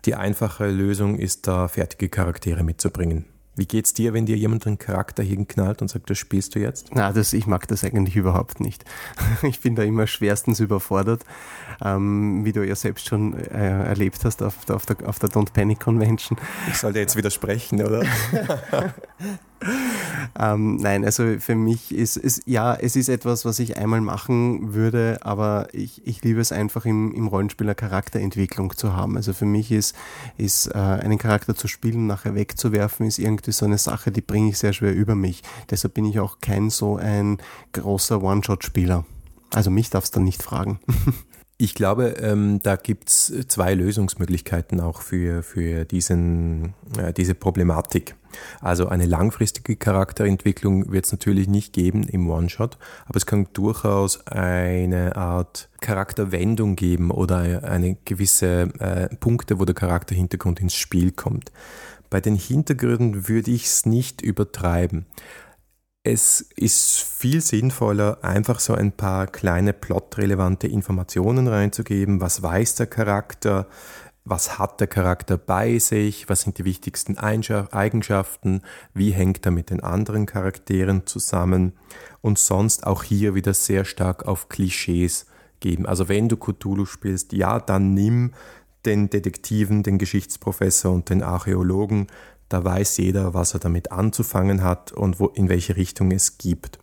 Die 0.05 0.15
einfache 0.15 0.69
Lösung 0.69 1.19
ist 1.19 1.49
da, 1.49 1.69
fertige 1.69 2.09
Charaktere 2.09 2.63
mitzubringen. 2.63 3.27
Wie 3.59 3.67
geht's 3.67 3.95
dir, 3.95 4.13
wenn 4.13 4.27
dir 4.27 4.37
jemand 4.37 4.67
einen 4.67 4.77
Charakter 4.77 5.23
hinknallt 5.23 5.81
und 5.81 5.89
sagt, 5.89 6.11
das 6.11 6.19
spielst 6.19 6.55
du 6.55 6.59
jetzt? 6.59 6.91
Na, 6.95 7.11
das, 7.11 7.33
ich 7.33 7.47
mag 7.47 7.67
das 7.69 7.85
eigentlich 7.85 8.15
überhaupt 8.15 8.61
nicht. 8.61 8.85
Ich 9.43 9.61
bin 9.61 9.75
da 9.75 9.83
immer 9.83 10.07
schwerstens 10.07 10.61
überfordert, 10.61 11.25
ähm, 11.83 12.45
wie 12.45 12.53
du 12.53 12.67
ja 12.67 12.75
selbst 12.75 13.09
schon 13.09 13.35
äh, 13.35 13.85
erlebt 13.85 14.25
hast 14.25 14.43
auf, 14.43 14.69
auf, 14.69 14.85
der, 14.87 15.09
auf 15.09 15.19
der 15.19 15.31
Don't 15.31 15.53
Panic 15.53 15.81
Convention. 15.81 16.39
Ich 16.69 16.77
sollte 16.77 16.99
jetzt 16.99 17.17
widersprechen, 17.17 17.83
oder? 17.83 18.05
ähm, 20.39 20.77
nein, 20.77 21.05
also 21.05 21.39
für 21.39 21.55
mich 21.55 21.95
ist 21.95 22.17
es, 22.17 22.43
ja, 22.47 22.75
es 22.75 22.97
ist 22.97 23.09
etwas, 23.09 23.45
was 23.45 23.59
ich 23.59 23.77
einmal 23.77 24.01
machen 24.01 24.75
würde, 24.75 25.19
aber 25.23 25.69
ich, 25.73 26.07
ich 26.07 26.23
liebe 26.23 26.41
es 26.41 26.53
einfach 26.53 26.85
im, 26.85 27.13
im 27.15 27.27
Rollenspieler 27.27 27.75
Charakterentwicklung 27.75 28.77
zu 28.77 28.95
haben. 28.95 29.17
Also 29.17 29.33
für 29.33 29.47
mich 29.47 29.73
ist, 29.73 29.97
ist 30.37 30.67
äh, 30.69 30.79
einen 30.79 31.19
Charakter 31.19 31.55
zu 31.55 31.69
spielen, 31.69 32.07
nachher 32.07 32.35
wegzuwerfen, 32.35 33.07
ist 33.07 33.19
irgendwie 33.19 33.53
so 33.53 33.65
eine 33.65 33.79
Sache, 33.79 34.13
die 34.13 34.21
bringe 34.21 34.51
ich 34.51 34.59
sehr 34.59 34.73
schwer 34.73 34.95
über 34.95 35.15
mich. 35.15 35.43
Deshalb 35.71 35.95
bin 35.95 36.05
ich 36.05 36.21
auch 36.21 36.39
kein 36.41 36.71
so 36.71 36.97
ein 36.97 37.39
großer 37.73 38.23
One-Shot-Spieler. 38.23 39.05
Also 39.53 39.71
mich 39.71 39.91
darfst 39.91 40.15
du 40.17 40.21
nicht 40.21 40.43
fragen. 40.43 40.81
Ich 41.59 41.75
glaube, 41.75 42.17
ähm, 42.21 42.61
da 42.63 42.77
gibt's 42.77 43.33
zwei 43.49 43.73
Lösungsmöglichkeiten 43.73 44.79
auch 44.79 45.01
für, 45.01 45.43
für 45.43 45.87
diesen, 45.87 46.75
äh, 46.99 47.15
diese 47.15 47.35
Problematik. 47.35 48.15
Also 48.61 48.89
eine 48.89 49.07
langfristige 49.07 49.77
Charakterentwicklung 49.77 50.93
wird 50.93 51.07
es 51.07 51.13
natürlich 51.13 51.49
nicht 51.49 51.73
geben 51.73 52.03
im 52.03 52.29
One-Shot, 52.29 52.77
aber 53.07 53.17
es 53.17 53.25
kann 53.25 53.49
durchaus 53.55 54.27
eine 54.27 55.17
Art 55.17 55.71
Charakterwendung 55.81 56.77
geben 56.77 57.11
oder 57.11 57.65
eine 57.65 57.97
gewisse 58.05 58.69
äh, 58.79 59.09
Punkte, 59.17 59.59
wo 59.59 59.65
der 59.65 59.75
Charakterhintergrund 59.75 60.61
ins 60.61 60.75
Spiel 60.75 61.11
kommt. 61.11 61.53
Bei 62.11 62.21
den 62.21 62.37
Hintergründen 62.37 63.29
würde 63.29 63.51
ich 63.51 63.65
es 63.65 63.87
nicht 63.87 64.21
übertreiben. 64.21 65.07
Es 66.09 66.41
ist 66.55 67.03
viel 67.03 67.41
sinnvoller, 67.41 68.19
einfach 68.23 68.61
so 68.61 68.75
ein 68.75 68.93
paar 68.93 69.27
kleine 69.27 69.73
plotrelevante 69.73 70.69
Informationen 70.69 71.49
reinzugeben. 71.49 72.21
Was 72.21 72.45
weiß 72.45 72.77
der 72.77 72.87
Charakter? 72.87 73.67
Was 74.25 74.57
hat 74.57 74.79
der 74.79 74.87
Charakter 74.87 75.37
bei 75.37 75.81
sich? 75.81 76.29
Was 76.29 76.43
sind 76.43 76.59
die 76.59 76.65
wichtigsten 76.65 77.19
Eigenschaften? 77.19 78.63
Wie 78.95 79.11
hängt 79.11 79.45
er 79.47 79.51
mit 79.51 79.71
den 79.71 79.83
anderen 79.83 80.27
Charakteren 80.27 81.09
zusammen? 81.09 81.73
Und 82.21 82.39
sonst 82.39 82.87
auch 82.87 83.03
hier 83.03 83.35
wieder 83.35 83.53
sehr 83.53 83.85
stark 83.85 84.29
auf 84.29 84.49
Klischees 84.49 85.27
geben. 85.59 85.87
Also 85.87 86.09
wenn 86.09 86.29
du 86.29 86.37
Cthulhu 86.37 86.87
spielst, 86.87 87.33
ja, 87.33 87.59
dann 87.59 87.95
nimm 87.95 88.33
den 88.85 89.11
Detektiven, 89.11 89.83
den 89.83 89.99
Geschichtsprofessor 89.99 90.95
und 90.95 91.11
den 91.11 91.25
Archäologen 91.25 92.07
da 92.49 92.65
weiß 92.65 92.99
jeder, 92.99 93.35
was 93.35 93.55
er 93.55 93.61
damit 93.61 93.93
anzufangen 93.93 94.63
hat 94.63 94.93
und 94.93 95.21
wo, 95.21 95.27
in 95.29 95.49
welche 95.49 95.77
Richtung 95.77 96.11
es 96.13 96.39
gibt. 96.39 96.79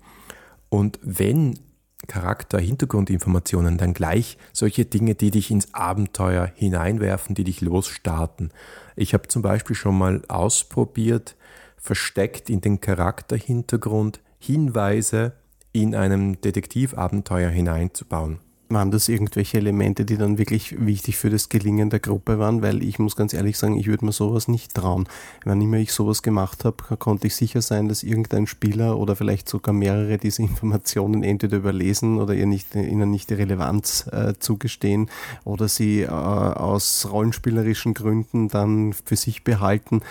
Und 0.69 0.99
wenn 1.01 1.59
Charakter-Hintergrundinformationen 2.07 3.77
dann 3.77 3.93
gleich 3.93 4.37
solche 4.51 4.85
Dinge, 4.85 5.15
die 5.15 5.31
dich 5.31 5.51
ins 5.51 5.73
Abenteuer 5.73 6.51
hineinwerfen, 6.53 7.35
die 7.35 7.43
dich 7.43 7.61
losstarten. 7.61 8.51
Ich 8.95 9.13
habe 9.13 9.27
zum 9.27 9.41
Beispiel 9.41 9.75
schon 9.75 9.97
mal 9.97 10.21
ausprobiert, 10.27 11.35
versteckt 11.77 12.49
in 12.49 12.61
den 12.61 12.81
Charakterhintergrund 12.81 14.19
Hinweise 14.39 15.33
in 15.71 15.95
einem 15.95 16.39
Detektivabenteuer 16.41 17.49
hineinzubauen. 17.49 18.39
Waren 18.73 18.91
das 18.91 19.07
irgendwelche 19.07 19.57
Elemente, 19.57 20.03
die 20.03 20.17
dann 20.17 20.37
wirklich 20.37 20.83
wichtig 20.83 21.17
für 21.17 21.29
das 21.29 21.49
Gelingen 21.49 21.89
der 21.89 21.99
Gruppe 21.99 22.39
waren? 22.39 22.61
Weil 22.61 22.83
ich 22.83 22.99
muss 22.99 23.15
ganz 23.15 23.33
ehrlich 23.33 23.57
sagen, 23.57 23.77
ich 23.77 23.87
würde 23.87 24.05
mir 24.05 24.11
sowas 24.11 24.47
nicht 24.47 24.73
trauen. 24.73 25.07
Wann 25.45 25.61
immer 25.61 25.77
ich 25.77 25.93
sowas 25.93 26.23
gemacht 26.23 26.65
habe, 26.65 26.97
konnte 26.97 27.27
ich 27.27 27.35
sicher 27.35 27.61
sein, 27.61 27.87
dass 27.87 28.03
irgendein 28.03 28.47
Spieler 28.47 28.97
oder 28.97 29.15
vielleicht 29.15 29.47
sogar 29.47 29.73
mehrere 29.73 30.17
diese 30.17 30.41
Informationen 30.41 31.23
entweder 31.23 31.57
überlesen 31.57 32.19
oder 32.19 32.33
ihr 32.33 32.47
nicht, 32.47 32.75
ihnen 32.75 33.11
nicht 33.11 33.29
die 33.29 33.35
Relevanz 33.35 34.07
äh, 34.11 34.33
zugestehen 34.39 35.09
oder 35.43 35.67
sie 35.67 36.01
äh, 36.01 36.07
aus 36.07 37.07
rollenspielerischen 37.11 37.93
Gründen 37.93 38.47
dann 38.47 38.93
für 38.93 39.15
sich 39.15 39.43
behalten. 39.43 40.01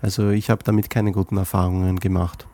Also 0.00 0.30
ich 0.30 0.50
habe 0.50 0.64
damit 0.64 0.90
keine 0.90 1.12
guten 1.12 1.36
Erfahrungen 1.36 2.00
gemacht. 2.00 2.46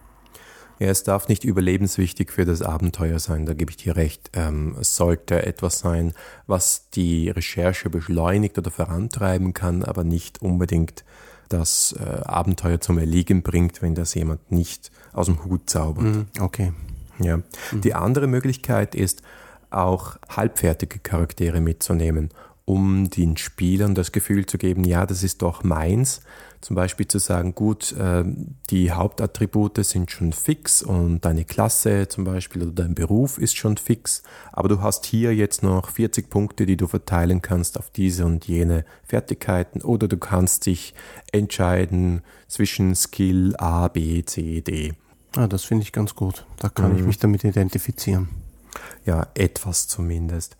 Ja, 0.78 0.88
es 0.88 1.04
darf 1.04 1.28
nicht 1.28 1.45
überlebenswichtig 1.45 2.33
für 2.33 2.45
das 2.45 2.62
Abenteuer 2.62 3.19
sein, 3.19 3.47
da 3.47 3.54
gebe 3.54 3.71
ich 3.71 3.76
dir 3.76 3.97
recht. 3.97 4.31
Ähm, 4.35 4.76
es 4.81 4.97
sollte 4.97 5.47
etwas 5.47 5.78
sein, 5.78 6.12
was 6.47 6.90
die 6.90 7.31
Recherche 7.31 7.90
beschleunigt 7.90 8.59
oder 8.59 8.71
vorantreiben 8.71 9.54
kann, 9.54 9.85
aber 9.85 10.04
nicht 10.04 10.43
unbedingt 10.43 11.04
das 11.49 11.95
äh, 11.99 12.23
Abenteuer 12.25 12.81
zum 12.81 12.99
Erliegen 12.99 13.43
bringt, 13.43 13.83
wenn 13.83 13.95
das 13.95 14.14
jemand 14.14 14.50
nicht 14.50 14.90
aus 15.12 15.26
dem 15.26 15.45
Hut 15.45 15.71
zaubert. 15.71 16.04
Mhm, 16.04 16.26
okay. 16.40 16.73
Ja. 17.19 17.37
Mhm. 17.37 17.81
Die 17.83 17.95
andere 17.95 18.26
Möglichkeit 18.26 18.95
ist, 18.95 19.23
auch 19.71 20.16
halbfertige 20.28 21.00
Charaktere 21.00 21.61
mitzunehmen, 21.61 22.31
um 22.64 23.11
den 23.11 23.37
Spielern 23.37 23.94
das 23.94 24.12
Gefühl 24.12 24.47
zu 24.47 24.59
geben, 24.59 24.85
ja, 24.85 25.06
das 25.06 25.23
ist 25.23 25.42
doch 25.42 25.64
meins 25.64 26.23
zum 26.64 26.76
Beispiel 26.76 27.06
zu 27.06 27.18
sagen, 27.18 27.54
gut, 27.54 27.92
äh, 27.92 28.25
die 28.71 28.90
Hauptattribute 28.90 29.85
sind 29.85 30.11
schon 30.11 30.33
fix 30.33 30.83
und 30.83 31.23
deine 31.23 31.44
Klasse 31.44 32.09
zum 32.09 32.25
Beispiel 32.25 32.62
oder 32.62 32.73
dein 32.73 32.94
Beruf 32.94 33.37
ist 33.37 33.54
schon 33.54 33.76
fix, 33.76 34.23
aber 34.50 34.71
du 34.71 34.80
hast 34.80 35.04
hier 35.04 35.35
jetzt 35.35 35.62
noch 35.62 35.90
40 35.90 36.30
Punkte, 36.30 36.64
die 36.64 36.78
du 36.78 36.87
verteilen 36.87 37.42
kannst 37.42 37.78
auf 37.78 37.90
diese 37.90 38.25
und 38.25 38.47
jene 38.47 38.87
Fertigkeiten 39.04 39.83
oder 39.83 40.09
du 40.09 40.16
kannst 40.16 40.64
dich 40.64 40.94
entscheiden 41.33 42.23
zwischen 42.49 42.94
Skill 42.94 43.54
A, 43.59 43.88
B, 43.88 44.25
C, 44.25 44.62
D. 44.62 44.94
Ah, 45.37 45.49
das 45.49 45.64
finde 45.64 45.83
ich 45.83 45.92
ganz 45.92 46.14
gut. 46.14 46.47
Da 46.61 46.71
kann 46.71 46.92
mhm. 46.92 46.99
ich 46.99 47.04
mich 47.04 47.18
damit 47.18 47.44
identifizieren. 47.44 48.30
Ja, 49.04 49.26
etwas 49.35 49.87
zumindest. 49.87 50.56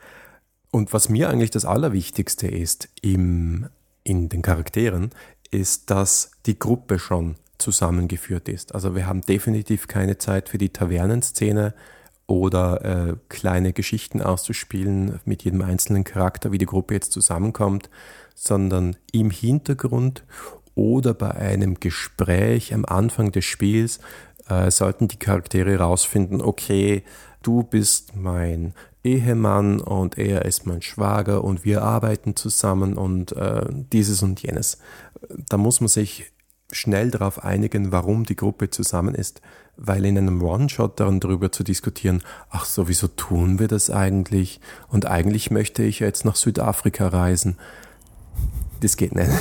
Und 0.75 0.93
was 0.93 1.09
mir 1.09 1.31
eigentlich 1.31 1.53
das 1.53 1.65
Allerwichtigste 1.65 2.49
ist 2.49 2.89
im, 3.01 3.69
in 4.03 4.29
den 4.29 4.43
Charakteren, 4.43 5.11
ist, 5.53 5.89
dass 5.89 6.33
die 6.47 6.59
Gruppe 6.59 6.99
schon 6.99 7.37
zusammengeführt 7.59 8.49
ist. 8.49 8.75
Also 8.75 8.97
wir 8.97 9.07
haben 9.07 9.21
definitiv 9.21 9.87
keine 9.87 10.19
Zeit 10.19 10.49
für 10.49 10.59
die 10.59 10.71
Tavernenszene 10.71 11.75
oder 12.27 12.85
äh, 12.85 13.15
kleine 13.29 13.73
Geschichten 13.73 14.21
auszuspielen 14.21 15.21
mit 15.25 15.45
jedem 15.45 15.63
einzelnen 15.63 16.03
Charakter, 16.03 16.51
wie 16.51 16.59
die 16.59 16.67
Gruppe 16.67 16.95
jetzt 16.95 17.13
zusammenkommt, 17.13 17.89
sondern 18.35 18.97
im 19.13 19.31
Hintergrund 19.31 20.25
oder 20.75 21.15
bei 21.15 21.31
einem 21.37 21.79
Gespräch 21.79 22.75
am 22.75 22.85
Anfang 22.85 23.31
des 23.31 23.45
Spiels 23.45 24.01
äh, 24.49 24.73
sollten 24.73 25.07
die 25.07 25.21
Charaktere 25.21 25.71
herausfinden, 25.71 26.41
okay, 26.41 27.05
du 27.43 27.63
bist 27.63 28.17
mein 28.17 28.75
Ehemann 29.05 29.81
und 29.81 30.19
er 30.19 30.45
ist 30.47 30.67
mein 30.67 30.83
Schwager 30.83 31.45
und 31.45 31.65
wir 31.65 31.83
arbeiten 31.83 32.35
zusammen 32.37 32.95
und 32.95 33.33
äh, 33.33 33.67
dieses 33.71 34.23
und 34.23 34.43
jenes. 34.43 34.79
Da 35.49 35.59
muss 35.59 35.81
man 35.81 35.89
sich 35.89 36.33
schnell 36.73 37.11
darauf 37.11 37.45
einigen, 37.45 37.93
warum 37.93 38.25
die 38.25 38.37
Gruppe 38.37 38.71
zusammen 38.71 39.15
ist, 39.15 39.43
weil 39.77 40.05
in 40.07 40.19
einem 40.19 40.43
One-Shot 40.43 40.99
dann 41.01 41.21
darüber 41.21 41.53
zu 41.53 41.63
diskutieren, 41.63 42.23
ach, 42.51 42.65
sowieso 42.65 43.09
tun 43.09 43.59
wir 43.59 43.69
das 43.69 43.91
eigentlich 43.91 44.61
und 44.89 45.07
eigentlich 45.07 45.51
möchte 45.51 45.83
ich 45.83 46.01
jetzt 46.01 46.25
nach 46.25 46.37
Südafrika 46.37 47.09
reisen. 47.09 47.59
Das 48.81 48.97
geht 48.97 49.15
nicht. 49.15 49.31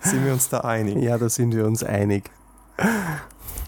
sind 0.00 0.24
wir 0.24 0.32
uns 0.32 0.48
da 0.48 0.60
einig? 0.60 1.02
Ja, 1.02 1.18
da 1.18 1.28
sind 1.28 1.54
wir 1.54 1.66
uns 1.66 1.82
einig. 1.82 2.30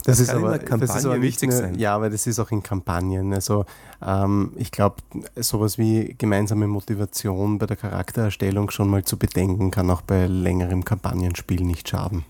Das, 0.05 0.19
das 0.19 0.29
ist 0.29 0.35
aber, 0.35 0.59
das 0.59 0.97
ist 0.97 1.07
aber 1.07 1.23
wichtig 1.23 1.53
sein. 1.53 1.77
Ja, 1.79 1.95
aber 1.95 2.11
das 2.11 2.27
ist 2.27 2.39
auch 2.41 2.51
in 2.51 2.63
Kampagnen. 2.63 3.33
Also 3.33 3.65
ähm, 4.05 4.53
ich 4.57 4.73
glaube, 4.73 4.97
sowas 5.37 5.79
wie 5.79 6.15
gemeinsame 6.19 6.67
Motivation 6.67 7.59
bei 7.59 7.67
der 7.67 7.77
Charaktererstellung 7.77 8.71
schon 8.71 8.89
mal 8.89 9.05
zu 9.05 9.17
bedenken, 9.17 9.71
kann 9.71 9.91
auch 9.91 10.03
bei 10.03 10.27
längerem 10.27 10.85
Kampagnenspiel 10.85 11.63
nicht 11.63 11.89
schaden. 11.89 12.25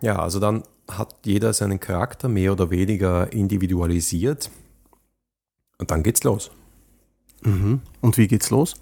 Ja, 0.00 0.18
also 0.18 0.38
dann 0.38 0.64
hat 0.90 1.14
jeder 1.24 1.52
seinen 1.52 1.80
Charakter 1.80 2.28
mehr 2.28 2.52
oder 2.52 2.70
weniger 2.70 3.32
individualisiert 3.32 4.50
und 5.78 5.90
dann 5.90 6.02
geht's 6.02 6.24
los. 6.24 6.50
Mhm. 7.42 7.80
Und 8.00 8.16
wie 8.18 8.28
geht's 8.28 8.50
los? 8.50 8.74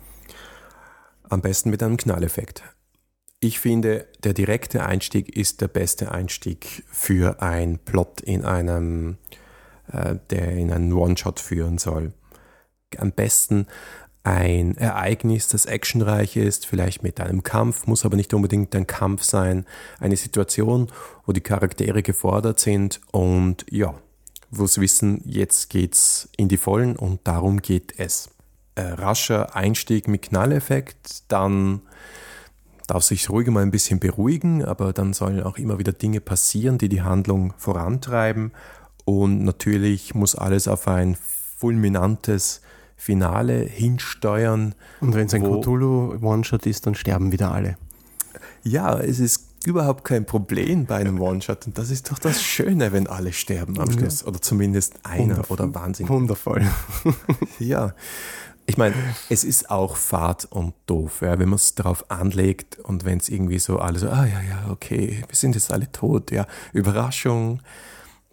Am 1.28 1.40
besten 1.40 1.71
mit 1.71 1.83
einem 1.83 1.97
Knalleffekt. 1.97 2.62
Ich 3.40 3.60
finde, 3.60 4.06
der 4.24 4.32
direkte 4.32 4.86
Einstieg 4.86 5.36
ist 5.36 5.60
der 5.60 5.68
beste 5.68 6.10
Einstieg 6.10 6.84
für 6.90 7.42
ein 7.42 7.78
Plot 7.78 8.22
in 8.22 8.44
einem, 8.44 9.18
äh, 9.92 10.16
der 10.30 10.52
in 10.52 10.72
einen 10.72 10.92
One-Shot 10.92 11.40
führen 11.40 11.76
soll. 11.78 12.12
Am 12.96 13.12
besten 13.12 13.66
ein 14.26 14.76
Ereignis, 14.76 15.48
das 15.48 15.66
actionreich 15.66 16.36
ist, 16.36 16.66
vielleicht 16.66 17.02
mit 17.02 17.20
einem 17.20 17.42
Kampf, 17.42 17.86
muss 17.86 18.04
aber 18.04 18.16
nicht 18.16 18.34
unbedingt 18.34 18.74
ein 18.74 18.86
Kampf 18.86 19.22
sein, 19.22 19.66
eine 20.00 20.16
Situation, 20.16 20.90
wo 21.26 21.32
die 21.32 21.42
Charaktere 21.42 22.02
gefordert 22.02 22.58
sind 22.58 23.00
und 23.12 23.66
ja, 23.70 23.94
wo 24.50 24.66
sie 24.66 24.80
wissen, 24.80 25.20
jetzt 25.24 25.70
geht's 25.70 26.28
in 26.36 26.48
die 26.48 26.56
Vollen 26.56 26.96
und 26.96 27.20
darum 27.24 27.62
geht 27.62 27.98
es. 27.98 28.30
Äh, 28.74 28.82
rascher 28.82 29.54
Einstieg 29.54 30.08
mit 30.08 30.22
Knalleffekt, 30.22 31.22
dann 31.28 31.82
darf 32.86 33.02
sich 33.02 33.28
ruhig 33.30 33.48
mal 33.48 33.62
ein 33.62 33.70
bisschen 33.70 33.98
beruhigen, 33.98 34.64
aber 34.64 34.92
dann 34.92 35.12
sollen 35.12 35.42
auch 35.42 35.58
immer 35.58 35.78
wieder 35.78 35.92
Dinge 35.92 36.20
passieren, 36.20 36.78
die 36.78 36.88
die 36.88 37.02
Handlung 37.02 37.52
vorantreiben. 37.58 38.52
Und 39.04 39.44
natürlich 39.44 40.14
muss 40.14 40.34
alles 40.34 40.68
auf 40.68 40.88
ein 40.88 41.16
fulminantes 41.58 42.60
Finale 42.96 43.58
hinsteuern. 43.60 44.74
Und 45.00 45.14
wenn 45.14 45.26
es 45.26 45.34
ein 45.34 45.42
Cthulhu-One-Shot 45.42 46.66
ist, 46.66 46.86
dann 46.86 46.94
sterben 46.94 47.32
wieder 47.32 47.52
alle. 47.52 47.76
Ja, 48.62 48.98
es 48.98 49.20
ist 49.20 49.46
überhaupt 49.64 50.04
kein 50.04 50.26
Problem 50.26 50.86
bei 50.86 50.96
einem 50.96 51.20
One-Shot. 51.20 51.66
Und 51.66 51.78
das 51.78 51.90
ist 51.90 52.10
doch 52.10 52.18
das 52.18 52.42
Schöne, 52.42 52.92
wenn 52.92 53.06
alle 53.06 53.32
sterben 53.32 53.78
am 53.78 53.90
Schluss. 53.90 54.24
Oder 54.24 54.40
zumindest 54.40 54.94
einer 55.02 55.36
Wundervoll. 55.36 55.54
oder 55.60 55.74
Wahnsinn. 55.74 56.08
Wundervoll. 56.08 56.66
ja. 57.58 57.94
Ich 58.68 58.76
meine, 58.76 58.94
es 59.30 59.44
ist 59.44 59.70
auch 59.70 59.96
fad 59.96 60.44
und 60.46 60.75
doof, 60.87 61.20
ja, 61.23 61.38
wenn 61.38 61.49
man 61.49 61.56
es 61.56 61.76
darauf 61.76 62.11
anlegt 62.11 62.78
und 62.80 63.04
wenn 63.04 63.18
es 63.18 63.28
irgendwie 63.28 63.61
so 63.61 63.78
alle 63.78 63.99
so, 63.99 64.08
ah 64.08 64.26
ja, 64.26 64.40
ja, 64.42 64.70
okay, 64.70 65.23
wir 65.28 65.37
sind 65.37 65.54
jetzt 65.54 65.73
alle 65.73 65.90
tot, 65.92 66.32
ja, 66.32 66.46
Überraschung, 66.73 67.61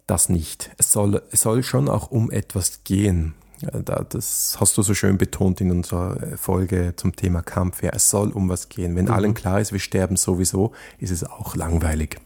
das 0.06 0.28
nicht. 0.28 0.70
Es 0.76 0.90
soll, 0.90 1.22
es 1.30 1.42
soll 1.42 1.62
schon 1.62 1.88
auch 1.88 2.10
um 2.10 2.30
etwas 2.30 2.82
gehen. 2.82 3.34
Ja, 3.60 3.80
das 3.80 4.56
hast 4.60 4.76
du 4.76 4.82
so 4.82 4.92
schön 4.92 5.16
betont 5.18 5.60
in 5.60 5.70
unserer 5.70 6.36
Folge 6.36 6.94
zum 6.96 7.14
Thema 7.14 7.40
Kampf. 7.40 7.82
Ja, 7.82 7.90
es 7.94 8.10
soll 8.10 8.32
um 8.32 8.48
was 8.48 8.68
gehen. 8.68 8.96
Wenn 8.96 9.06
mhm. 9.06 9.12
allen 9.12 9.34
klar 9.34 9.60
ist, 9.60 9.72
wir 9.72 9.78
sterben 9.78 10.16
sowieso, 10.16 10.72
ist 10.98 11.12
es 11.12 11.24
auch 11.24 11.54
langweilig. 11.54 12.18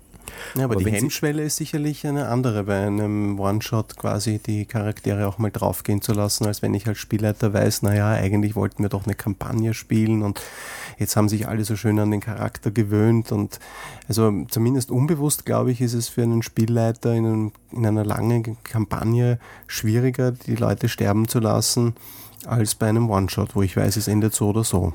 Ja, 0.55 0.65
aber, 0.65 0.75
aber 0.75 0.85
die 0.85 0.93
Hemmschwelle 0.93 1.43
ist 1.43 1.57
sicherlich 1.57 2.07
eine 2.07 2.29
andere, 2.29 2.65
bei 2.65 2.87
einem 2.87 3.39
One-Shot 3.39 3.97
quasi 3.97 4.39
die 4.39 4.67
Charaktere 4.67 5.27
auch 5.27 5.39
mal 5.39 5.51
draufgehen 5.51 6.03
zu 6.03 6.13
lassen, 6.13 6.47
als 6.47 6.63
wenn 6.63 6.75
ich 6.75 6.87
als 6.87 6.99
Spielleiter 6.99 7.53
weiß, 7.53 7.83
naja, 7.83 8.09
eigentlich 8.09 8.57
wollten 8.57 8.83
wir 8.83 8.89
doch 8.89 9.05
eine 9.05 9.15
Kampagne 9.15 9.75
spielen 9.75 10.23
und 10.23 10.41
jetzt 10.99 11.17
haben 11.17 11.29
sich 11.29 11.49
alle 11.49 11.65
so 11.65 11.77
schön 11.77 11.99
an 11.99 12.11
den 12.11 12.21
Charakter 12.21 12.71
gewöhnt 12.71 13.33
und 13.33 13.59
also 14.09 14.45
zumindest 14.49 14.91
unbewusst, 14.91 15.47
glaube 15.47 15.71
ich, 15.71 15.81
ist 15.81 15.95
es 15.95 16.09
für 16.09 16.23
einen 16.23 16.43
Spielleiter 16.43 17.15
in, 17.15 17.27
einem, 17.27 17.53
in 17.73 17.87
einer 17.87 18.05
langen 18.05 18.57
Kampagne 18.65 19.39
schwieriger, 19.67 20.33
die 20.33 20.57
Leute 20.57 20.89
sterben 20.89 21.29
zu 21.29 21.41
lassen, 21.41 21.95
als 22.47 22.75
bei 22.75 22.89
einem 22.89 23.11
One-Shot, 23.11 23.55
wo 23.55 23.63
ich 23.63 23.77
weiß, 23.77 23.97
es 23.97 24.09
endet 24.09 24.35
so 24.35 24.49
oder 24.49 24.65
so. 24.65 24.95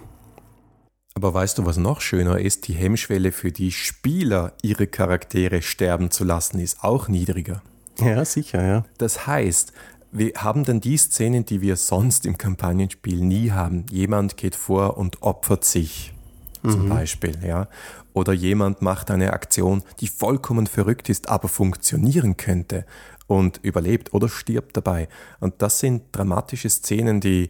Aber 1.23 1.35
weißt 1.35 1.57
du, 1.57 1.65
was 1.65 1.77
noch 1.77 2.01
schöner 2.01 2.37
ist? 2.37 2.67
Die 2.67 2.73
Hemmschwelle 2.73 3.31
für 3.31 3.53
die 3.53 3.71
Spieler, 3.71 4.51
ihre 4.61 4.87
Charaktere 4.87 5.61
sterben 5.61 6.11
zu 6.11 6.25
lassen, 6.25 6.59
ist 6.59 6.83
auch 6.83 7.07
niedriger. 7.07 7.61
Ja, 8.01 8.25
sicher, 8.25 8.61
ja. 8.61 8.85
Das 8.97 9.25
heißt, 9.25 9.71
wir 10.11 10.33
haben 10.35 10.65
dann 10.65 10.81
die 10.81 10.97
Szenen, 10.97 11.45
die 11.45 11.61
wir 11.61 11.77
sonst 11.77 12.25
im 12.25 12.37
Kampagnenspiel 12.37 13.21
nie 13.21 13.51
haben. 13.51 13.85
Jemand 13.89 14.35
geht 14.35 14.57
vor 14.57 14.97
und 14.97 15.21
opfert 15.21 15.63
sich, 15.63 16.13
zum 16.61 16.87
mhm. 16.87 16.89
Beispiel, 16.89 17.37
ja. 17.41 17.69
Oder 18.11 18.33
jemand 18.33 18.81
macht 18.81 19.09
eine 19.09 19.31
Aktion, 19.31 19.81
die 20.01 20.09
vollkommen 20.09 20.67
verrückt 20.67 21.07
ist, 21.07 21.29
aber 21.29 21.47
funktionieren 21.47 22.35
könnte. 22.35 22.85
und 23.27 23.61
überlebt 23.63 24.13
oder 24.13 24.27
stirbt 24.27 24.75
dabei. 24.75 25.07
Und 25.39 25.61
das 25.61 25.79
sind 25.79 26.03
dramatische 26.11 26.69
Szenen, 26.69 27.21
die 27.21 27.49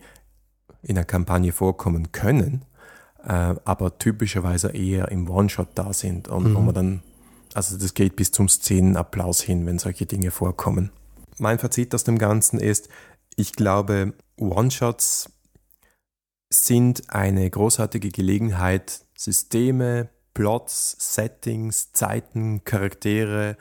in 0.84 0.94
der 0.94 1.06
Kampagne 1.06 1.51
vorkommen 1.51 2.12
können, 2.12 2.65
äh, 3.24 3.56
aber 3.63 3.98
typischerweise 3.98 4.70
eher 4.70 5.10
im 5.12 5.30
One-Shot 5.30 5.70
da 5.75 5.94
sind 5.94 6.27
und 6.27 6.50
mhm. 6.50 6.56
wo 6.56 6.60
man 6.60 6.75
dann, 6.75 7.03
also 7.53 7.77
das 7.77 7.94
geht 7.94 8.15
bis 8.15 8.32
zum 8.32 8.50
Szenenapplaus 8.50 9.42
hin, 9.42 9.65
wenn 9.65 9.80
solche 9.80 10.06
Dinge 10.06 10.32
vorkommen. 10.32 10.92
Mein 11.38 11.60
Fazit 11.60 11.94
aus 11.96 12.03
dem 12.03 12.18
Ganzen 12.18 12.60
ist, 12.60 12.89
ich 13.36 13.53
glaube, 13.53 14.13
One-Shots 14.38 15.30
sind 16.51 17.10
eine 17.10 17.50
großartige 17.50 18.10
Gelegenheit, 18.10 19.01
Systeme, 19.18 20.10
Plots, 20.34 20.96
Settings, 21.00 21.92
Zeiten, 21.94 22.63
Charaktere 22.63 23.58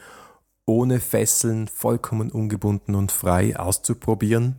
ohne 0.66 1.00
Fesseln, 1.00 1.68
vollkommen 1.68 2.30
ungebunden 2.30 2.94
und 2.94 3.10
frei 3.10 3.58
auszuprobieren. 3.58 4.56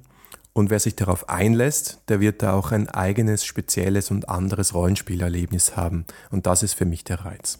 Und 0.55 0.69
wer 0.69 0.79
sich 0.79 0.95
darauf 0.95 1.29
einlässt, 1.29 2.01
der 2.09 2.19
wird 2.19 2.43
da 2.43 2.53
auch 2.53 2.71
ein 2.71 2.87
eigenes, 2.87 3.43
spezielles 3.43 4.11
und 4.11 4.29
anderes 4.29 4.75
Rollenspielerlebnis 4.75 5.75
haben. 5.75 6.05
Und 6.29 6.45
das 6.45 6.61
ist 6.61 6.73
für 6.73 6.85
mich 6.85 7.03
der 7.03 7.25
Reiz. 7.25 7.57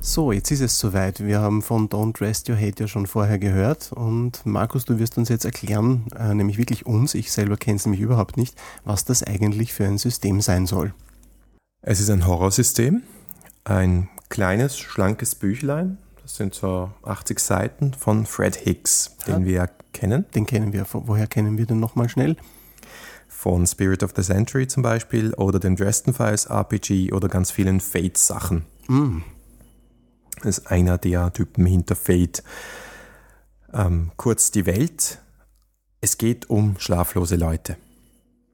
So, 0.00 0.32
jetzt 0.32 0.50
ist 0.50 0.60
es 0.60 0.78
soweit. 0.78 1.24
Wir 1.24 1.38
haben 1.40 1.62
von 1.62 1.88
Don't 1.88 2.20
Rest 2.20 2.48
Your 2.48 2.56
Hate 2.56 2.82
ja 2.82 2.88
schon 2.88 3.06
vorher 3.06 3.38
gehört. 3.38 3.92
Und 3.92 4.44
Markus, 4.44 4.84
du 4.84 4.98
wirst 4.98 5.18
uns 5.18 5.28
jetzt 5.28 5.44
erklären, 5.44 6.06
äh, 6.18 6.34
nämlich 6.34 6.58
wirklich 6.58 6.84
uns, 6.84 7.14
ich 7.14 7.30
selber 7.30 7.56
kenne 7.56 7.76
es 7.76 7.86
nämlich 7.86 8.00
überhaupt 8.00 8.36
nicht, 8.36 8.56
was 8.84 9.04
das 9.04 9.22
eigentlich 9.22 9.72
für 9.72 9.84
ein 9.84 9.98
System 9.98 10.40
sein 10.40 10.66
soll. 10.66 10.94
Es 11.82 12.00
ist 12.00 12.10
ein 12.10 12.26
Horrorsystem, 12.26 13.02
ein 13.62 14.08
kleines, 14.30 14.78
schlankes 14.78 15.36
Büchlein. 15.36 15.98
Das 16.28 16.36
sind 16.36 16.54
so 16.54 16.90
80 17.04 17.38
Seiten 17.40 17.94
von 17.94 18.26
Fred 18.26 18.54
Hicks, 18.54 19.16
den 19.26 19.40
ja. 19.40 19.46
wir 19.46 19.70
kennen. 19.94 20.26
Den 20.34 20.44
kennen 20.44 20.74
wir. 20.74 20.86
Woher 20.92 21.26
kennen 21.26 21.56
wir 21.56 21.64
den 21.64 21.80
nochmal 21.80 22.10
schnell? 22.10 22.36
Von 23.28 23.66
Spirit 23.66 24.02
of 24.02 24.12
the 24.14 24.20
Century 24.20 24.68
zum 24.68 24.82
Beispiel 24.82 25.32
oder 25.32 25.58
den 25.58 25.74
Dresden 25.74 26.12
Files 26.12 26.44
RPG 26.44 27.14
oder 27.14 27.28
ganz 27.28 27.50
vielen 27.50 27.80
Fate-Sachen. 27.80 28.66
Mm. 28.88 29.20
Das 30.42 30.58
ist 30.58 30.66
einer 30.66 30.98
der 30.98 31.32
Typen 31.32 31.64
hinter 31.64 31.96
Fate. 31.96 32.42
Ähm, 33.72 34.12
kurz 34.18 34.50
die 34.50 34.66
Welt. 34.66 35.22
Es 36.02 36.18
geht 36.18 36.50
um 36.50 36.78
schlaflose 36.78 37.36
Leute. 37.36 37.78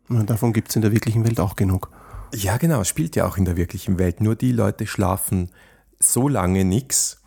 Und 0.08 0.30
davon 0.30 0.52
gibt 0.52 0.68
es 0.68 0.76
in 0.76 0.82
der 0.82 0.92
wirklichen 0.92 1.24
Welt 1.24 1.40
auch 1.40 1.56
genug. 1.56 1.90
Ja, 2.32 2.56
genau, 2.56 2.84
spielt 2.84 3.16
ja 3.16 3.26
auch 3.26 3.36
in 3.36 3.44
der 3.44 3.56
wirklichen 3.56 3.98
Welt. 3.98 4.20
Nur 4.20 4.36
die 4.36 4.52
Leute 4.52 4.86
schlafen 4.86 5.50
so 5.98 6.28
lange 6.28 6.64
nichts, 6.64 7.23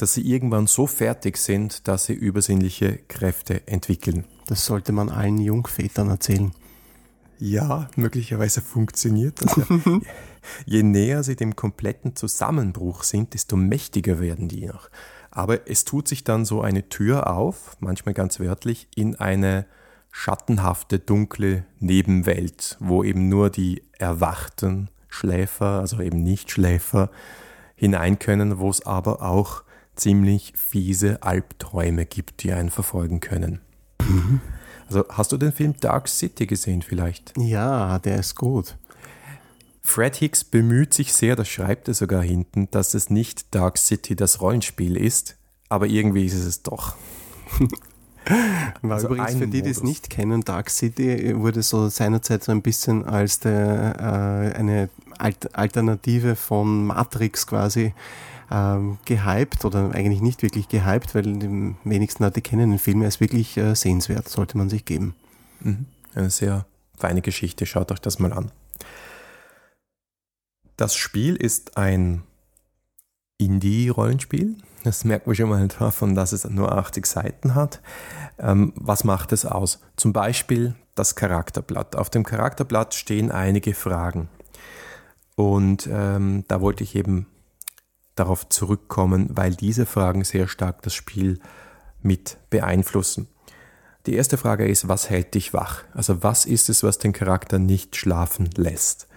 dass 0.00 0.14
sie 0.14 0.22
irgendwann 0.22 0.66
so 0.66 0.86
fertig 0.86 1.36
sind, 1.36 1.86
dass 1.88 2.06
sie 2.06 2.14
übersinnliche 2.14 2.98
Kräfte 3.08 3.66
entwickeln. 3.66 4.24
Das 4.46 4.64
sollte 4.64 4.92
man 4.92 5.08
allen 5.08 5.38
Jungvätern 5.38 6.08
erzählen. 6.08 6.52
Ja, 7.38 7.88
möglicherweise 7.96 8.60
funktioniert 8.60 9.42
das. 9.42 9.56
Ja. 9.56 9.64
Je 10.66 10.82
näher 10.82 11.22
sie 11.22 11.36
dem 11.36 11.56
kompletten 11.56 12.16
Zusammenbruch 12.16 13.02
sind, 13.02 13.34
desto 13.34 13.56
mächtiger 13.56 14.20
werden 14.20 14.48
die 14.48 14.66
noch. 14.66 14.90
Aber 15.30 15.68
es 15.68 15.84
tut 15.84 16.08
sich 16.08 16.24
dann 16.24 16.44
so 16.44 16.60
eine 16.60 16.88
Tür 16.88 17.30
auf, 17.30 17.76
manchmal 17.80 18.14
ganz 18.14 18.40
wörtlich, 18.40 18.88
in 18.94 19.16
eine 19.16 19.66
schattenhafte, 20.10 20.98
dunkle 20.98 21.64
Nebenwelt, 21.78 22.76
wo 22.80 23.04
eben 23.04 23.28
nur 23.28 23.48
die 23.48 23.84
erwachten 23.98 24.88
Schläfer, 25.08 25.80
also 25.80 26.00
eben 26.00 26.22
Nichtschläfer, 26.22 27.10
hinein 27.74 28.18
können, 28.18 28.58
wo 28.58 28.68
es 28.68 28.84
aber 28.84 29.22
auch 29.22 29.62
ziemlich 30.00 30.52
fiese 30.56 31.22
Albträume 31.22 32.06
gibt, 32.06 32.42
die 32.42 32.52
einen 32.52 32.70
verfolgen 32.70 33.20
können. 33.20 33.60
Mhm. 34.02 34.40
Also 34.88 35.04
hast 35.08 35.30
du 35.30 35.36
den 35.36 35.52
Film 35.52 35.74
Dark 35.78 36.08
City 36.08 36.46
gesehen 36.46 36.82
vielleicht? 36.82 37.32
Ja, 37.36 37.98
der 38.00 38.18
ist 38.18 38.34
gut. 38.34 38.76
Fred 39.82 40.16
Hicks 40.16 40.44
bemüht 40.44 40.94
sich 40.94 41.12
sehr, 41.12 41.36
das 41.36 41.48
schreibt 41.48 41.88
er 41.88 41.94
sogar 41.94 42.22
hinten, 42.22 42.68
dass 42.70 42.94
es 42.94 43.10
nicht 43.10 43.54
Dark 43.54 43.78
City 43.78 44.16
das 44.16 44.40
Rollenspiel 44.40 44.96
ist, 44.96 45.36
aber 45.68 45.86
irgendwie 45.86 46.26
ist 46.26 46.34
es 46.34 46.62
doch. 46.62 46.96
War 48.82 48.96
also 48.96 49.08
übrigens 49.08 49.34
für 49.34 49.46
die, 49.46 49.62
die 49.62 49.70
es 49.70 49.82
nicht 49.82 50.10
kennen, 50.10 50.42
Dark 50.42 50.70
City 50.70 51.34
wurde 51.36 51.62
so 51.62 51.88
seinerzeit 51.88 52.44
so 52.44 52.52
ein 52.52 52.62
bisschen 52.62 53.04
als 53.04 53.40
der, 53.40 54.52
äh, 54.54 54.58
eine 54.58 54.90
Alternative 55.18 56.36
von 56.36 56.86
Matrix 56.86 57.46
quasi 57.46 57.94
ähm, 58.50 58.98
gehypt 59.04 59.64
oder 59.64 59.92
eigentlich 59.92 60.20
nicht 60.20 60.42
wirklich 60.42 60.68
gehypt, 60.68 61.14
weil 61.14 61.22
die 61.22 61.74
wenigsten 61.84 62.24
Leute 62.24 62.42
kennen 62.42 62.70
den 62.70 62.78
Film. 62.78 63.02
Er 63.02 63.08
ist 63.08 63.20
wirklich 63.20 63.56
äh, 63.56 63.74
sehenswert, 63.74 64.28
sollte 64.28 64.58
man 64.58 64.68
sich 64.68 64.84
geben. 64.84 65.14
Mhm. 65.60 65.86
Eine 66.14 66.30
sehr 66.30 66.66
feine 66.98 67.22
Geschichte, 67.22 67.66
schaut 67.66 67.92
euch 67.92 68.00
das 68.00 68.18
mal 68.18 68.32
an. 68.32 68.50
Das 70.76 70.96
Spiel 70.96 71.36
ist 71.36 71.76
ein 71.76 72.22
Indie-Rollenspiel. 73.38 74.56
Das 74.82 75.04
merkt 75.04 75.26
man 75.26 75.36
schon 75.36 75.50
mal 75.50 75.68
davon, 75.68 76.14
dass 76.14 76.32
es 76.32 76.48
nur 76.48 76.72
80 76.72 77.06
Seiten 77.06 77.54
hat. 77.54 77.80
Ähm, 78.38 78.72
was 78.76 79.04
macht 79.04 79.32
es 79.32 79.44
aus? 79.44 79.80
Zum 79.96 80.12
Beispiel 80.12 80.74
das 80.94 81.14
Charakterblatt. 81.14 81.96
Auf 81.96 82.10
dem 82.10 82.24
Charakterblatt 82.24 82.94
stehen 82.94 83.30
einige 83.30 83.74
Fragen. 83.74 84.28
Und 85.36 85.88
ähm, 85.90 86.44
da 86.48 86.60
wollte 86.60 86.82
ich 86.84 86.94
eben 86.94 87.26
darauf 88.20 88.48
zurückkommen, 88.48 89.30
weil 89.32 89.54
diese 89.54 89.86
Fragen 89.86 90.24
sehr 90.24 90.46
stark 90.46 90.82
das 90.82 90.94
Spiel 90.94 91.40
mit 92.02 92.36
beeinflussen. 92.50 93.28
Die 94.06 94.14
erste 94.14 94.36
Frage 94.36 94.68
ist, 94.68 94.88
was 94.88 95.10
hält 95.10 95.34
dich 95.34 95.52
wach? 95.52 95.84
Also 95.92 96.22
was 96.22 96.46
ist 96.46 96.68
es, 96.68 96.82
was 96.82 96.98
den 96.98 97.12
Charakter 97.12 97.58
nicht 97.58 97.96
schlafen 97.96 98.48
lässt? 98.56 99.08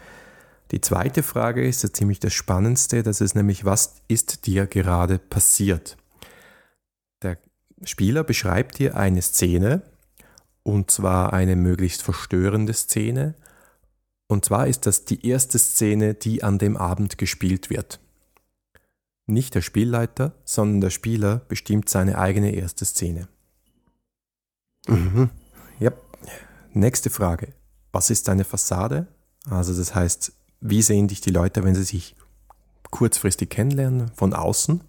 Die 0.72 0.82
zweite 0.82 1.22
Frage 1.22 1.68
ist 1.68 1.84
ja 1.84 1.92
ziemlich 1.92 2.20
das 2.20 2.34
Spannendste, 2.34 3.04
das 3.04 3.22
ist 3.22 3.36
nämlich, 3.36 3.66
was 3.66 4.02
ist 4.08 4.48
dir 4.48 4.66
gerade 4.66 5.20
passiert? 5.20 5.98
Der 7.22 7.38
Spieler 7.84 8.24
beschreibt 8.24 8.80
dir 8.80 8.96
eine 8.98 9.22
Szene, 9.22 9.84
und 10.64 10.90
zwar 10.90 11.34
eine 11.34 11.56
möglichst 11.56 12.02
verstörende 12.02 12.74
Szene, 12.74 13.36
und 14.28 14.46
zwar 14.46 14.68
ist 14.68 14.86
das 14.86 15.06
die 15.06 15.28
erste 15.28 15.60
Szene, 15.60 16.14
die 16.14 16.42
an 16.42 16.58
dem 16.58 16.78
Abend 16.78 17.18
gespielt 17.18 17.70
wird. 17.70 18.00
Nicht 19.26 19.56
der 19.56 19.62
Spielleiter, 19.62 20.34
sondern 20.44 20.82
der 20.82 20.90
Spieler 20.90 21.38
bestimmt 21.48 21.88
seine 21.90 22.18
eigene 22.18 22.52
erste 22.52 22.86
Szene. 22.86 23.28
Mhm. 24.88 25.30
Ja. 25.80 25.92
Nächste 26.74 27.10
Frage. 27.10 27.54
Was 27.92 28.10
ist 28.10 28.28
deine 28.28 28.44
Fassade? 28.44 29.08
Also 29.50 29.76
das 29.76 29.96
heißt, 29.96 30.34
wie 30.60 30.82
sehen 30.82 31.08
dich 31.08 31.22
die 31.22 31.30
Leute, 31.30 31.64
wenn 31.64 31.76
sie 31.76 31.84
sich 31.84 32.16
kurzfristig 32.90 33.50
kennenlernen, 33.50 34.12
von 34.16 34.34
außen? 34.34 34.82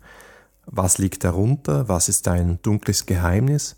Was 0.66 0.98
liegt 0.98 1.24
darunter? 1.24 1.88
Was 1.88 2.08
ist 2.08 2.26
dein 2.26 2.60
dunkles 2.62 3.06
Geheimnis? 3.06 3.76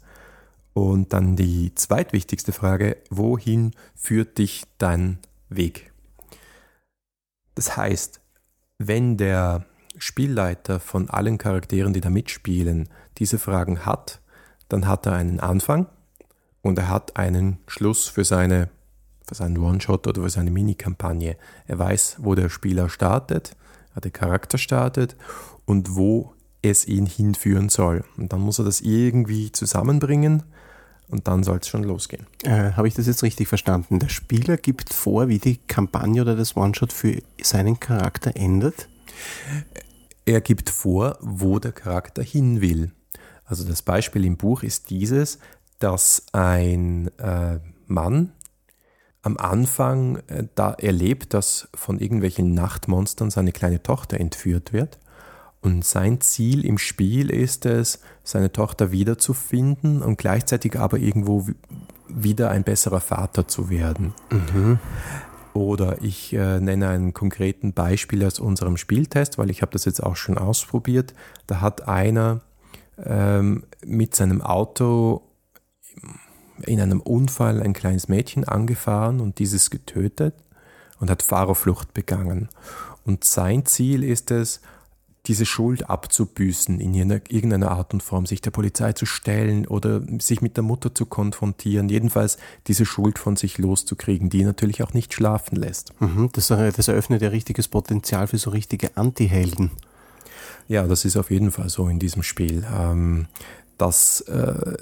Und 0.73 1.13
dann 1.13 1.37
die 1.37 1.75
zweitwichtigste 1.75 2.53
Frage, 2.53 2.99
wohin 3.11 3.73
führt 3.95 4.39
dich 4.39 4.65
dein 4.79 5.19
Weg? 5.49 5.93
Das 7.55 7.77
heißt, 7.77 8.21
wenn 8.79 9.17
der 9.17 9.65
Spielleiter 9.99 10.81
von 10.81 11.11
allen 11.11 11.39
Charakteren, 11.39 11.93
die 11.93 12.01
da 12.01 12.11
mitspielen, 12.11 12.89
diese 13.19 13.39
Fragen 13.39 13.87
hat, 13.87 14.21
dann 14.69 14.87
hat 14.87 15.07
er 15.07 15.13
einen 15.13 15.41
Anfang 15.41 15.87
und 16.63 16.79
er 16.79 16.89
hat 16.89 17.17
einen 17.17 17.59
Schluss 17.67 18.09
für 18.09 18.25
seine 18.25 18.69
für 19.27 19.35
seinen 19.35 19.59
One-Shot 19.59 20.07
oder 20.07 20.23
für 20.23 20.31
seine 20.31 20.53
Mini-Kampagne. 20.53 21.37
Er 21.67 21.79
weiß, 21.79 22.19
wo 22.21 22.37
der 22.37 22.49
Spieler 22.49 22.89
startet, 22.89 23.57
er 23.95 24.01
der 24.01 24.13
Charakter 24.13 24.57
startet 24.57 25.17
und 25.65 25.97
wo 25.97 26.33
es 26.63 26.87
ihn 26.87 27.07
hinführen 27.07 27.69
soll. 27.69 28.05
Und 28.17 28.33
dann 28.33 28.41
muss 28.41 28.59
er 28.59 28.65
das 28.65 28.81
irgendwie 28.81 29.51
zusammenbringen 29.51 30.45
und 31.09 31.29
dann 31.29 31.43
soll 31.43 31.59
es 31.59 31.69
schon 31.69 31.83
losgehen. 31.83 32.27
Äh, 32.45 32.73
Habe 32.73 32.89
ich 32.89 32.95
das 32.95 33.07
jetzt 33.07 33.23
richtig 33.23 33.49
verstanden? 33.49 33.99
Der 33.99 34.09
Spieler 34.09 34.57
gibt 34.57 34.93
vor, 34.93 35.29
wie 35.29 35.39
die 35.39 35.57
Kampagne 35.57 36.23
oder 36.23 36.37
das 36.37 36.57
One-Shot 36.57 36.93
für 36.93 37.21
seinen 37.41 37.81
Charakter 37.81 38.37
endet? 38.37 38.89
Er 40.27 40.41
gibt 40.41 40.71
vor, 40.71 41.17
wo 41.21 41.59
der 41.59 41.73
Charakter 41.73 42.23
hin 42.23 42.61
will. 42.61 42.91
Also 43.45 43.65
das 43.65 43.83
Beispiel 43.83 44.25
im 44.25 44.37
Buch 44.37 44.63
ist 44.63 44.91
dieses, 44.91 45.39
dass 45.79 46.27
ein 46.33 47.11
äh, 47.19 47.61
Mann 47.87 48.33
am 49.23 49.37
Anfang 49.37 50.17
äh, 50.27 50.45
da 50.55 50.73
erlebt, 50.73 51.33
dass 51.33 51.69
von 51.75 51.99
irgendwelchen 51.99 52.55
Nachtmonstern 52.55 53.31
seine 53.31 53.53
kleine 53.53 53.83
Tochter 53.83 54.19
entführt 54.19 54.73
wird. 54.73 54.99
Und 55.61 55.85
sein 55.85 56.21
Ziel 56.21 56.65
im 56.65 56.79
Spiel 56.79 57.31
ist 57.31 57.67
es, 57.67 58.01
seine 58.23 58.53
Tochter 58.53 58.93
wiederzufinden 58.93 60.03
und 60.03 60.19
gleichzeitig 60.19 60.79
aber 60.79 60.99
irgendwo 60.99 61.49
wieder 62.09 62.51
ein 62.51 62.63
besserer 62.63 63.01
Vater 63.01 63.49
zu 63.49 63.69
werden. 63.69 64.15
Mhm. 64.31 64.79
Oder 65.57 66.03
ich 66.03 66.35
äh, 66.35 66.61
nenne 66.61 66.91
einen 66.91 67.15
konkreten 67.15 67.73
Beispiel 67.73 68.25
aus 68.27 68.39
unserem 68.39 68.77
Spieltest, 68.77 69.39
weil 69.39 69.51
ich 69.51 69.63
habe 69.63 69.73
das 69.73 69.87
jetzt 69.87 70.03
auch 70.03 70.15
schon 70.15 70.37
ausprobiert. 70.37 71.15
Da 71.47 71.63
hat 71.63 71.89
einer 71.89 72.43
ähm, 73.03 73.65
mit 73.83 74.15
seinem 74.15 74.43
Auto 74.43 75.23
in 76.63 76.79
einem 76.79 77.01
Unfall 77.01 77.63
ein 77.63 77.73
kleines 77.73 78.07
Mädchen 78.07 78.45
angefahren 78.45 79.19
und 79.21 79.39
dieses 79.39 79.71
getötet 79.71 80.35
und 81.01 81.09
hat 81.09 81.23
Fahrerflucht 81.23 81.95
begangen. 81.95 82.51
Und 83.05 83.25
sein 83.25 83.65
Ziel 83.65 84.05
ist 84.05 84.31
es, 84.31 84.61
diese 85.27 85.47
Schuld 85.47 85.91
abzubüßen, 85.91 86.81
in 86.81 86.95
irgendeiner 86.95 87.73
Art 87.73 87.93
und 87.93 88.03
Form, 88.03 88.27
sich 88.27 88.41
der 88.41 88.51
Polizei 88.51 88.93
zu 88.93 89.07
stellen 89.07 89.67
oder 89.67 90.03
sich 90.21 90.41
mit 90.41 90.57
der 90.57 90.63
Mutter 90.65 90.95
zu 90.95 91.07
konfrontieren, 91.07 91.89
jedenfalls 91.89 92.39
diese 92.67 92.87
Schuld 92.87 93.19
von 93.19 93.37
sich 93.37 93.59
loszukriegen, 93.59 94.31
die 94.31 94.45
natürlich 94.45 94.83
auch 94.83 94.95
nicht 94.95 95.13
schlafen 95.13 95.57
lässt. 95.57 95.93
Mhm, 96.01 96.31
das, 96.33 96.49
das 96.49 96.89
eröffnet 96.89 97.23
ja 97.23 97.29
richtiges 97.29 97.69
Potenzial 97.69 98.27
für 98.27 98.39
so 98.39 98.51
richtige 98.51 98.97
Anti-Helden. 98.97 99.71
Ja, 100.69 100.87
das 100.87 101.05
ist 101.05 101.17
auf 101.17 101.31
jeden 101.31 101.53
Fall 101.53 101.69
so 101.69 101.89
in 101.89 101.99
diesem 101.99 102.23
Spiel. 102.23 102.65
Ähm, 102.73 103.27
das, 103.79 104.23
äh, 104.23 104.77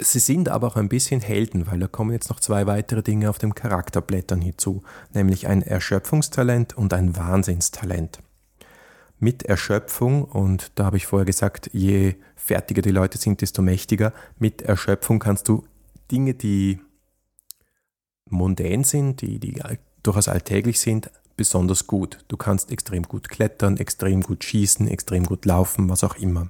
sie 0.00 0.18
sind 0.18 0.48
aber 0.48 0.66
auch 0.66 0.76
ein 0.76 0.88
bisschen 0.88 1.20
Helden, 1.20 1.66
weil 1.66 1.78
da 1.78 1.86
kommen 1.86 2.10
jetzt 2.12 2.30
noch 2.30 2.40
zwei 2.40 2.66
weitere 2.66 3.02
Dinge 3.02 3.30
auf 3.30 3.38
dem 3.38 3.54
Charakterblättern 3.54 4.40
hinzu, 4.40 4.82
nämlich 5.14 5.46
ein 5.46 5.62
Erschöpfungstalent 5.62 6.76
und 6.76 6.92
ein 6.92 7.16
Wahnsinnstalent. 7.16 8.18
Mit 9.20 9.44
Erschöpfung, 9.44 10.24
und 10.24 10.72
da 10.74 10.86
habe 10.86 10.96
ich 10.96 11.06
vorher 11.06 11.26
gesagt, 11.26 11.70
je 11.72 12.16
fertiger 12.36 12.82
die 12.82 12.90
Leute 12.90 13.18
sind, 13.18 13.42
desto 13.42 13.60
mächtiger, 13.62 14.12
mit 14.38 14.62
Erschöpfung 14.62 15.18
kannst 15.18 15.46
du 15.48 15.64
Dinge, 16.10 16.34
die 16.34 16.80
mundän 18.24 18.82
sind, 18.82 19.20
die, 19.20 19.38
die 19.38 19.62
durchaus 20.02 20.28
alltäglich 20.28 20.80
sind, 20.80 21.10
besonders 21.36 21.86
gut. 21.86 22.24
Du 22.28 22.36
kannst 22.36 22.70
extrem 22.72 23.02
gut 23.02 23.28
klettern, 23.28 23.76
extrem 23.76 24.22
gut 24.22 24.42
schießen, 24.42 24.88
extrem 24.88 25.24
gut 25.24 25.44
laufen, 25.44 25.88
was 25.88 26.02
auch 26.02 26.16
immer. 26.16 26.48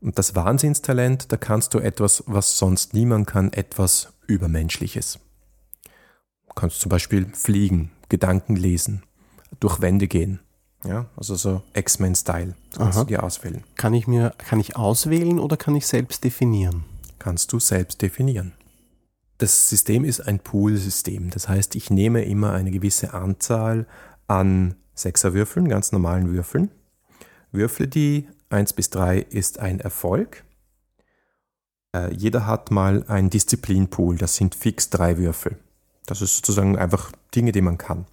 Und 0.00 0.18
das 0.18 0.34
Wahnsinnstalent, 0.34 1.32
da 1.32 1.36
kannst 1.36 1.74
du 1.74 1.80
etwas, 1.80 2.24
was 2.26 2.56
sonst 2.56 2.94
niemand 2.94 3.26
kann, 3.26 3.52
etwas 3.52 4.12
Übermenschliches. 4.26 5.18
Du 6.48 6.54
kannst 6.54 6.80
zum 6.80 6.88
Beispiel 6.88 7.26
fliegen, 7.34 7.90
Gedanken 8.08 8.56
lesen, 8.56 9.02
durch 9.60 9.80
Wände 9.80 10.06
gehen. 10.08 10.40
Ja, 10.84 11.06
also 11.16 11.34
so 11.34 11.62
X-Men-Style. 11.74 12.54
Kannst 12.76 12.96
Aha. 12.96 13.04
du 13.04 13.08
dir 13.08 13.22
auswählen. 13.22 13.64
Kann 13.76 13.94
ich 13.94 14.06
mir, 14.06 14.34
kann 14.38 14.60
ich 14.60 14.76
auswählen 14.76 15.38
oder 15.38 15.56
kann 15.56 15.74
ich 15.74 15.86
selbst 15.86 16.24
definieren? 16.24 16.84
Kannst 17.18 17.52
du 17.52 17.58
selbst 17.58 18.00
definieren. 18.00 18.52
Das 19.38 19.68
System 19.68 20.04
ist 20.04 20.20
ein 20.20 20.38
Pool-System. 20.38 21.30
Das 21.30 21.48
heißt, 21.48 21.74
ich 21.76 21.90
nehme 21.90 22.24
immer 22.24 22.52
eine 22.52 22.70
gewisse 22.70 23.14
Anzahl 23.14 23.86
an 24.26 24.76
Sechserwürfeln, 24.94 25.68
ganz 25.68 25.92
normalen 25.92 26.32
Würfeln, 26.32 26.70
würfle 27.52 27.88
die 27.88 28.28
1 28.50 28.72
bis 28.72 28.90
3 28.90 29.18
ist 29.18 29.58
ein 29.58 29.80
Erfolg. 29.80 30.44
Äh, 31.94 32.12
jeder 32.14 32.46
hat 32.46 32.70
mal 32.70 33.04
einen 33.08 33.30
Disziplinpool, 33.30 34.16
das 34.18 34.36
sind 34.36 34.54
fix 34.54 34.90
drei 34.90 35.18
Würfel. 35.18 35.58
Das 36.06 36.22
ist 36.22 36.36
sozusagen 36.36 36.76
einfach 36.76 37.12
Dinge, 37.34 37.52
die 37.52 37.60
man 37.60 37.78
kann. 37.78 38.06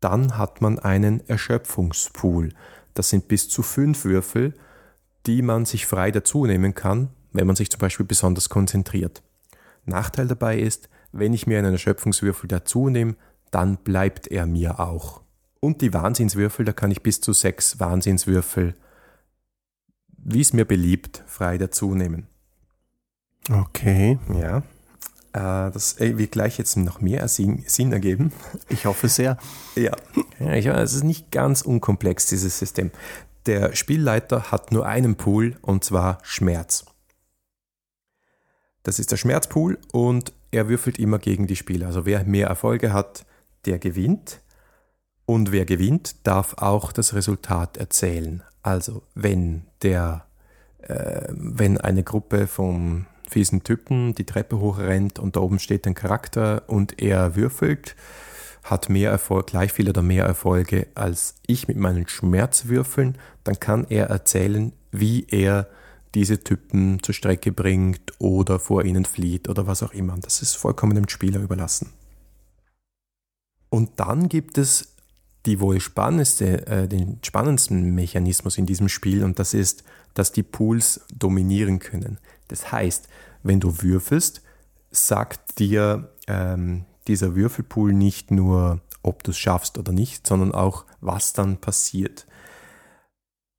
Dann 0.00 0.38
hat 0.38 0.60
man 0.60 0.78
einen 0.78 1.26
Erschöpfungspool. 1.28 2.50
Das 2.94 3.10
sind 3.10 3.28
bis 3.28 3.48
zu 3.48 3.62
fünf 3.62 4.04
Würfel, 4.04 4.54
die 5.26 5.42
man 5.42 5.64
sich 5.64 5.86
frei 5.86 6.10
dazu 6.10 6.46
nehmen 6.46 6.74
kann, 6.74 7.10
wenn 7.32 7.46
man 7.46 7.56
sich 7.56 7.70
zum 7.70 7.80
Beispiel 7.80 8.06
besonders 8.06 8.48
konzentriert. 8.48 9.22
Nachteil 9.84 10.26
dabei 10.26 10.58
ist, 10.58 10.88
wenn 11.12 11.32
ich 11.32 11.46
mir 11.46 11.58
einen 11.58 11.72
Erschöpfungswürfel 11.72 12.48
dazu 12.48 12.88
nehme, 12.88 13.16
dann 13.50 13.78
bleibt 13.78 14.28
er 14.28 14.46
mir 14.46 14.78
auch. 14.78 15.22
Und 15.60 15.80
die 15.80 15.92
Wahnsinnswürfel, 15.92 16.64
da 16.64 16.72
kann 16.72 16.90
ich 16.90 17.02
bis 17.02 17.20
zu 17.20 17.32
sechs 17.32 17.80
Wahnsinnswürfel 17.80 18.74
wie 20.28 20.40
es 20.40 20.52
mir 20.52 20.64
beliebt, 20.64 21.22
frei 21.26 21.58
dazu 21.58 21.94
nehmen. 21.94 22.26
Okay. 23.50 24.18
Ja. 24.38 24.62
Äh, 25.32 25.70
das 25.70 25.98
wird 25.98 26.32
gleich 26.32 26.58
jetzt 26.58 26.76
noch 26.76 27.00
mehr 27.00 27.28
Sinn, 27.28 27.64
Sinn 27.66 27.92
ergeben. 27.92 28.32
Ich 28.68 28.86
hoffe 28.86 29.08
sehr. 29.08 29.38
Ja. 29.74 29.92
ja 30.38 30.54
ich, 30.54 30.66
es 30.66 30.94
ist 30.94 31.04
nicht 31.04 31.30
ganz 31.30 31.62
unkomplex, 31.62 32.26
dieses 32.26 32.58
System. 32.58 32.90
Der 33.46 33.74
Spielleiter 33.74 34.50
hat 34.50 34.72
nur 34.72 34.86
einen 34.86 35.16
Pool 35.16 35.56
und 35.62 35.84
zwar 35.84 36.18
Schmerz. 36.22 36.84
Das 38.82 38.98
ist 38.98 39.12
der 39.12 39.16
Schmerzpool 39.16 39.78
und 39.92 40.32
er 40.50 40.68
würfelt 40.68 40.98
immer 40.98 41.18
gegen 41.18 41.46
die 41.46 41.56
Spieler. 41.56 41.88
Also 41.88 42.06
wer 42.06 42.24
mehr 42.24 42.48
Erfolge 42.48 42.92
hat, 42.92 43.26
der 43.66 43.78
gewinnt. 43.78 44.40
Und 45.26 45.52
wer 45.52 45.66
gewinnt, 45.66 46.26
darf 46.26 46.54
auch 46.56 46.90
das 46.90 47.12
Resultat 47.12 47.76
erzählen. 47.76 48.42
Also 48.62 49.02
wenn 49.14 49.64
der, 49.82 50.24
äh, 50.78 51.28
wenn 51.28 51.78
eine 51.78 52.02
Gruppe 52.02 52.46
von 52.46 53.04
fiesen 53.28 53.62
Typen 53.62 54.14
die 54.14 54.24
Treppe 54.24 54.58
hochrennt 54.58 55.18
und 55.18 55.36
da 55.36 55.40
oben 55.40 55.58
steht 55.58 55.86
ein 55.86 55.94
Charakter 55.94 56.62
und 56.66 57.00
er 57.00 57.36
würfelt, 57.36 57.96
hat 58.64 58.88
mehr 58.88 59.10
Erfolg, 59.10 59.48
gleich 59.48 59.72
viel 59.72 59.88
oder 59.88 60.02
mehr 60.02 60.24
Erfolge 60.24 60.88
als 60.94 61.34
ich 61.46 61.68
mit 61.68 61.76
meinen 61.76 62.08
Schmerzwürfeln, 62.08 63.16
dann 63.44 63.60
kann 63.60 63.86
er 63.88 64.06
erzählen, 64.06 64.72
wie 64.90 65.26
er 65.28 65.68
diese 66.14 66.42
Typen 66.42 67.02
zur 67.02 67.14
Strecke 67.14 67.52
bringt 67.52 68.12
oder 68.18 68.58
vor 68.58 68.84
ihnen 68.84 69.04
flieht 69.04 69.48
oder 69.48 69.66
was 69.66 69.82
auch 69.82 69.92
immer. 69.92 70.16
Das 70.20 70.42
ist 70.42 70.56
vollkommen 70.56 70.94
dem 70.94 71.08
Spieler 71.08 71.40
überlassen. 71.40 71.92
Und 73.70 74.00
dann 74.00 74.28
gibt 74.28 74.58
es 74.58 74.94
die 75.46 75.60
wohl 75.60 75.80
spannendste, 75.80 76.66
äh, 76.66 76.88
den 76.88 77.18
spannendsten 77.22 77.94
Mechanismus 77.94 78.58
in 78.58 78.66
diesem 78.66 78.88
Spiel 78.88 79.24
und 79.24 79.38
das 79.38 79.54
ist, 79.54 79.84
dass 80.14 80.32
die 80.32 80.42
Pools 80.42 81.00
dominieren 81.16 81.78
können. 81.78 82.18
Das 82.48 82.72
heißt, 82.72 83.08
wenn 83.42 83.60
du 83.60 83.82
würfelst, 83.82 84.42
sagt 84.90 85.58
dir 85.58 86.12
ähm, 86.26 86.84
dieser 87.06 87.34
Würfelpool 87.34 87.92
nicht 87.92 88.30
nur, 88.30 88.80
ob 89.02 89.22
du 89.22 89.30
es 89.30 89.38
schaffst 89.38 89.78
oder 89.78 89.92
nicht, 89.92 90.26
sondern 90.26 90.52
auch, 90.52 90.84
was 91.00 91.32
dann 91.32 91.58
passiert. 91.58 92.26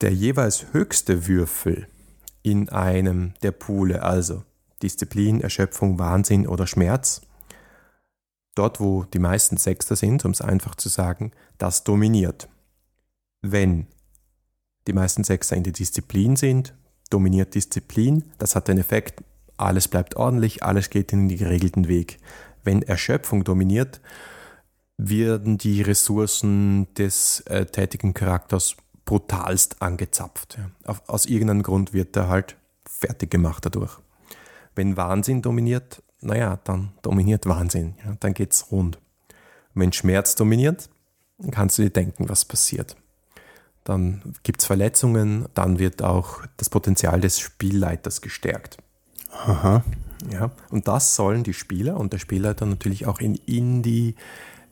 Der 0.01 0.13
jeweils 0.13 0.73
höchste 0.73 1.27
Würfel 1.27 1.87
in 2.41 2.69
einem 2.69 3.33
der 3.41 3.51
Poole, 3.51 4.03
also 4.03 4.43
Disziplin, 4.81 5.41
Erschöpfung, 5.41 5.99
Wahnsinn 5.99 6.47
oder 6.47 6.67
Schmerz, 6.67 7.21
dort 8.55 8.79
wo 8.79 9.03
die 9.03 9.19
meisten 9.19 9.57
Sechster 9.57 9.95
sind, 9.95 10.23
um 10.25 10.31
es 10.31 10.41
einfach 10.41 10.75
zu 10.75 10.89
sagen, 10.89 11.31
das 11.57 11.83
dominiert. 11.83 12.49
Wenn 13.41 13.87
die 14.87 14.93
meisten 14.93 15.23
Sechser 15.23 15.55
in 15.55 15.63
der 15.63 15.73
Disziplin 15.73 16.35
sind, 16.35 16.73
dominiert 17.09 17.55
Disziplin, 17.55 18.23
das 18.37 18.55
hat 18.55 18.67
den 18.67 18.77
Effekt, 18.77 19.23
alles 19.57 19.87
bleibt 19.87 20.15
ordentlich, 20.15 20.63
alles 20.63 20.89
geht 20.89 21.11
in 21.11 21.27
den 21.27 21.37
geregelten 21.37 21.87
Weg. 21.87 22.19
Wenn 22.63 22.81
Erschöpfung 22.81 23.43
dominiert, 23.43 23.99
werden 24.97 25.57
die 25.57 25.81
Ressourcen 25.81 26.93
des 26.95 27.41
äh, 27.41 27.65
tätigen 27.65 28.13
Charakters 28.13 28.75
brutalst 29.05 29.81
angezapft. 29.81 30.57
Ja. 30.57 30.69
Auf, 30.85 31.01
aus 31.07 31.25
irgendeinem 31.25 31.63
Grund 31.63 31.93
wird 31.93 32.15
er 32.15 32.27
halt 32.27 32.57
fertig 32.85 33.31
gemacht 33.31 33.65
dadurch. 33.65 33.97
Wenn 34.75 34.97
Wahnsinn 34.97 35.41
dominiert, 35.41 36.03
naja, 36.21 36.59
dann 36.63 36.91
dominiert 37.01 37.45
Wahnsinn, 37.45 37.95
ja, 38.05 38.15
dann 38.19 38.33
geht's 38.33 38.71
rund. 38.71 38.99
wenn 39.73 39.93
Schmerz 39.93 40.35
dominiert, 40.35 40.89
dann 41.37 41.51
kannst 41.51 41.77
du 41.77 41.83
dir 41.83 41.89
denken, 41.89 42.27
was 42.27 42.43
passiert. 42.43 42.97
Dann 43.89 44.21
gibt 44.43 44.61
es 44.61 44.67
Verletzungen, 44.67 45.47
dann 45.55 45.79
wird 45.79 46.03
auch 46.03 46.43
das 46.57 46.69
Potenzial 46.69 47.21
des 47.21 47.39
Spielleiters 47.39 48.21
gestärkt. 48.21 48.77
Aha. 49.31 49.83
Ja, 50.31 50.51
und 50.69 50.87
das 50.87 51.15
sollen 51.15 51.41
die 51.43 51.55
Spieler 51.55 51.97
und 51.97 52.13
der 52.13 52.19
Spielleiter 52.19 52.67
natürlich 52.67 53.07
auch 53.07 53.19
in, 53.19 53.33
in 53.47 53.81
die 53.81 54.13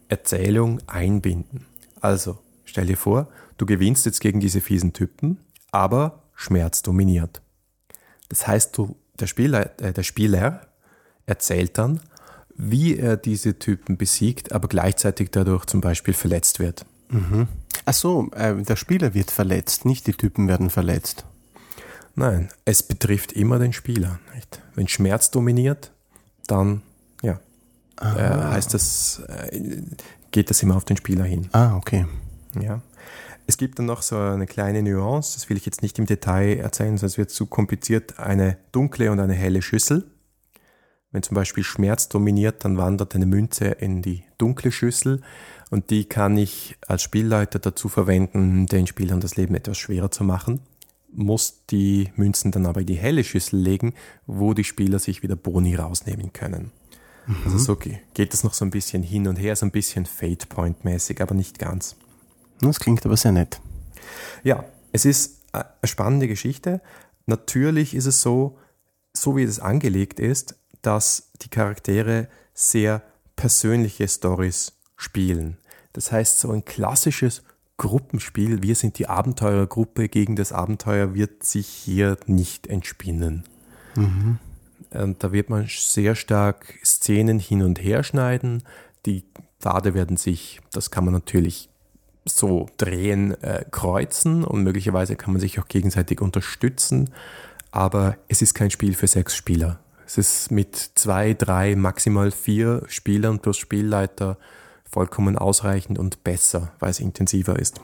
Erzählung 0.08 0.82
einbinden. 0.86 1.66
Also, 2.00 2.38
stell 2.64 2.86
dir 2.86 2.96
vor, 2.96 3.28
du 3.58 3.66
gewinnst 3.66 4.06
jetzt 4.06 4.22
gegen 4.22 4.40
diese 4.40 4.62
fiesen 4.62 4.94
Typen, 4.94 5.40
aber 5.72 6.22
Schmerz 6.36 6.84
dominiert. 6.84 7.42
Das 8.30 8.46
heißt, 8.46 8.78
du, 8.78 8.98
der, 9.20 9.26
Spieler, 9.26 9.82
äh, 9.82 9.94
der 9.94 10.04
Spieler 10.04 10.68
erzählt 11.26 11.80
dann, 11.80 12.02
wie 12.56 13.00
er 13.00 13.18
diese 13.18 13.58
Typen 13.58 13.98
besiegt, 13.98 14.52
aber 14.52 14.68
gleichzeitig 14.68 15.32
dadurch 15.32 15.66
zum 15.66 15.82
Beispiel 15.82 16.14
verletzt 16.14 16.60
wird. 16.60 16.86
Mhm. 17.10 17.48
Ach 17.86 17.94
so, 17.94 18.30
äh, 18.36 18.56
der 18.56 18.76
Spieler 18.76 19.14
wird 19.14 19.32
verletzt, 19.32 19.86
nicht 19.86 20.08
die 20.08 20.14
Typen 20.14 20.48
werden 20.48 20.70
verletzt. 20.70 21.26
Nein, 22.16 22.50
es 22.66 22.84
betrifft 22.84 23.32
immer 23.32 23.60
den 23.60 23.74
Spieler. 23.74 24.20
Nicht? 24.34 24.62
Wenn 24.76 24.88
Schmerz 24.88 25.32
dominiert, 25.32 25.92
dann 26.48 26.82
ja, 27.22 27.40
äh, 28.00 28.52
heißt 28.52 28.74
das, 28.74 29.22
äh, 29.28 29.82
geht 30.32 30.50
das 30.50 30.62
immer 30.64 30.76
auf 30.76 30.86
den 30.86 30.98
Spieler 30.98 31.24
hin. 31.24 31.50
Ah, 31.52 31.76
okay. 31.76 32.06
Ja. 32.60 32.82
Es 33.46 33.58
gibt 33.58 33.80
dann 33.80 33.86
noch 33.86 34.02
so 34.02 34.18
eine 34.18 34.46
kleine 34.46 34.84
Nuance, 34.84 35.36
das 35.36 35.50
will 35.50 35.58
ich 35.58 35.66
jetzt 35.66 35.82
nicht 35.82 35.98
im 36.00 36.06
Detail 36.06 36.58
erzählen, 36.58 36.98
sonst 36.98 37.18
wird 37.18 37.30
es 37.30 37.36
zu 37.36 37.46
kompliziert, 37.46 38.20
eine 38.20 38.58
dunkle 38.74 39.12
und 39.12 39.20
eine 39.20 39.34
helle 39.34 39.62
Schüssel. 39.62 40.04
Wenn 41.12 41.24
zum 41.24 41.36
Beispiel 41.36 41.64
Schmerz 41.64 42.10
dominiert, 42.10 42.66
dann 42.66 42.78
wandert 42.78 43.16
eine 43.16 43.26
Münze 43.26 43.66
in 43.66 44.02
die 44.02 44.24
dunkle 44.38 44.72
Schüssel 44.72 45.22
und 45.70 45.90
die 45.90 46.06
kann 46.06 46.38
ich 46.38 46.78
als 46.86 47.02
Spielleiter 47.02 47.60
dazu 47.60 47.90
verwenden, 47.90 48.66
den 48.68 48.88
Spielern 48.88 49.22
das 49.22 49.38
Leben 49.38 49.56
etwas 49.56 49.78
schwerer 49.78 50.12
zu 50.12 50.24
machen. 50.24 50.62
Muss 51.14 51.64
die 51.70 52.12
Münzen 52.16 52.52
dann 52.52 52.66
aber 52.66 52.82
in 52.82 52.88
die 52.88 52.98
helle 52.98 53.24
Schüssel 53.24 53.60
legen, 53.60 53.94
wo 54.26 54.54
die 54.54 54.66
Spieler 54.66 55.00
sich 55.00 55.24
wieder 55.24 55.38
Boni 55.38 55.76
rausnehmen 55.76 56.34
können. 56.34 56.72
Mhm. 57.26 57.38
Also 57.46 57.58
so 57.58 57.76
geht 57.76 58.34
es 58.34 58.44
noch 58.44 58.54
so 58.54 58.66
ein 58.66 58.72
bisschen 58.72 59.04
hin 59.04 59.28
und 59.28 59.38
her, 59.38 59.56
so 59.56 59.66
ein 59.66 59.72
bisschen 59.72 60.06
Fate 60.06 60.50
Point 60.50 60.84
mäßig, 60.84 61.22
aber 61.22 61.36
nicht 61.36 61.58
ganz. 61.60 61.96
Das 62.60 62.80
klingt 62.80 63.06
aber 63.06 63.16
sehr 63.16 63.32
nett. 63.32 63.62
Ja, 64.44 64.66
es 64.92 65.06
ist 65.06 65.44
eine 65.52 65.66
spannende 65.84 66.28
Geschichte. 66.28 66.82
Natürlich 67.26 67.94
ist 67.94 68.06
es 68.06 68.22
so, 68.22 68.58
so 69.14 69.36
wie 69.36 69.44
es 69.44 69.60
angelegt 69.60 70.20
ist, 70.20 70.56
dass 70.88 71.32
die 71.42 71.50
Charaktere 71.50 72.30
sehr 72.54 73.02
persönliche 73.36 74.08
Stories 74.08 74.72
spielen. 74.96 75.58
Das 75.92 76.14
heißt, 76.14 76.40
so 76.40 76.52
ein 76.52 76.64
klassisches 76.64 77.44
Gruppenspiel, 77.76 78.64
wir 78.64 78.74
sind 78.74 78.98
die 78.98 79.10
Abenteurergruppe 79.10 80.08
gegen 80.08 80.38
das 80.38 80.54
Abenteuer, 80.54 81.14
wird 81.14 81.44
sich 81.44 81.68
hier 81.68 82.16
nicht 82.26 82.68
entspinnen. 82.68 83.44
Mhm. 83.96 84.40
Und 84.92 85.22
da 85.26 85.34
wird 85.34 85.50
man 85.50 85.68
sehr 85.68 86.16
stark 86.16 86.80
Szenen 86.86 87.40
hin 87.40 87.64
und 87.64 87.84
her 87.84 88.04
schneiden. 88.04 88.64
Die 89.06 89.26
Pfade 89.60 89.94
werden 89.94 90.16
sich, 90.16 90.62
das 90.72 90.90
kann 90.90 91.04
man 91.04 91.14
natürlich 91.14 91.70
so 92.24 92.70
drehen, 92.78 93.34
äh, 93.44 93.66
kreuzen 93.70 94.46
und 94.46 94.64
möglicherweise 94.64 95.18
kann 95.18 95.34
man 95.34 95.42
sich 95.42 95.60
auch 95.60 95.68
gegenseitig 95.68 96.22
unterstützen. 96.22 97.10
Aber 97.72 98.16
es 98.30 98.42
ist 98.42 98.54
kein 98.54 98.72
Spiel 98.72 98.94
für 98.94 99.08
sechs 99.08 99.36
Spieler. 99.36 99.82
Es 100.08 100.18
ist 100.18 100.52
mit 100.52 100.74
zwei, 100.96 101.34
drei, 101.34 101.76
maximal 101.76 102.32
vier 102.32 102.82
Spielern 102.88 103.40
plus 103.40 103.58
Spielleiter 103.58 104.38
vollkommen 104.90 105.38
ausreichend 105.38 106.00
und 106.00 106.24
besser, 106.24 106.72
weil 106.80 106.92
es 106.92 107.02
intensiver 107.02 107.60
ist. 107.60 107.82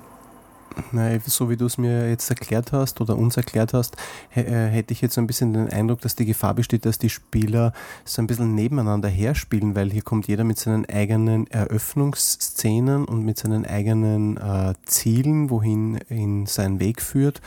Nein, 0.93 1.21
so 1.27 1.49
wie 1.49 1.57
du 1.57 1.65
es 1.65 1.77
mir 1.77 2.09
jetzt 2.09 2.29
erklärt 2.29 2.71
hast 2.71 3.01
oder 3.01 3.17
uns 3.17 3.35
erklärt 3.35 3.73
hast, 3.73 3.97
äh, 4.33 4.43
hätte 4.43 4.93
ich 4.93 5.01
jetzt 5.01 5.17
ein 5.17 5.27
bisschen 5.27 5.53
den 5.53 5.69
Eindruck, 5.69 5.99
dass 5.99 6.15
die 6.15 6.25
Gefahr 6.25 6.53
besteht, 6.53 6.85
dass 6.85 6.97
die 6.97 7.09
Spieler 7.09 7.73
so 8.05 8.21
ein 8.21 8.27
bisschen 8.27 8.55
nebeneinander 8.55 9.09
herspielen, 9.09 9.75
weil 9.75 9.91
hier 9.91 10.01
kommt 10.01 10.27
jeder 10.27 10.45
mit 10.45 10.57
seinen 10.57 10.85
eigenen 10.85 11.45
Eröffnungsszenen 11.47 13.03
und 13.03 13.25
mit 13.25 13.37
seinen 13.37 13.65
eigenen 13.65 14.37
äh, 14.37 14.73
Zielen, 14.85 15.49
wohin 15.49 15.99
ihn 16.09 16.45
sein 16.45 16.79
Weg 16.79 17.01
führt. 17.01 17.41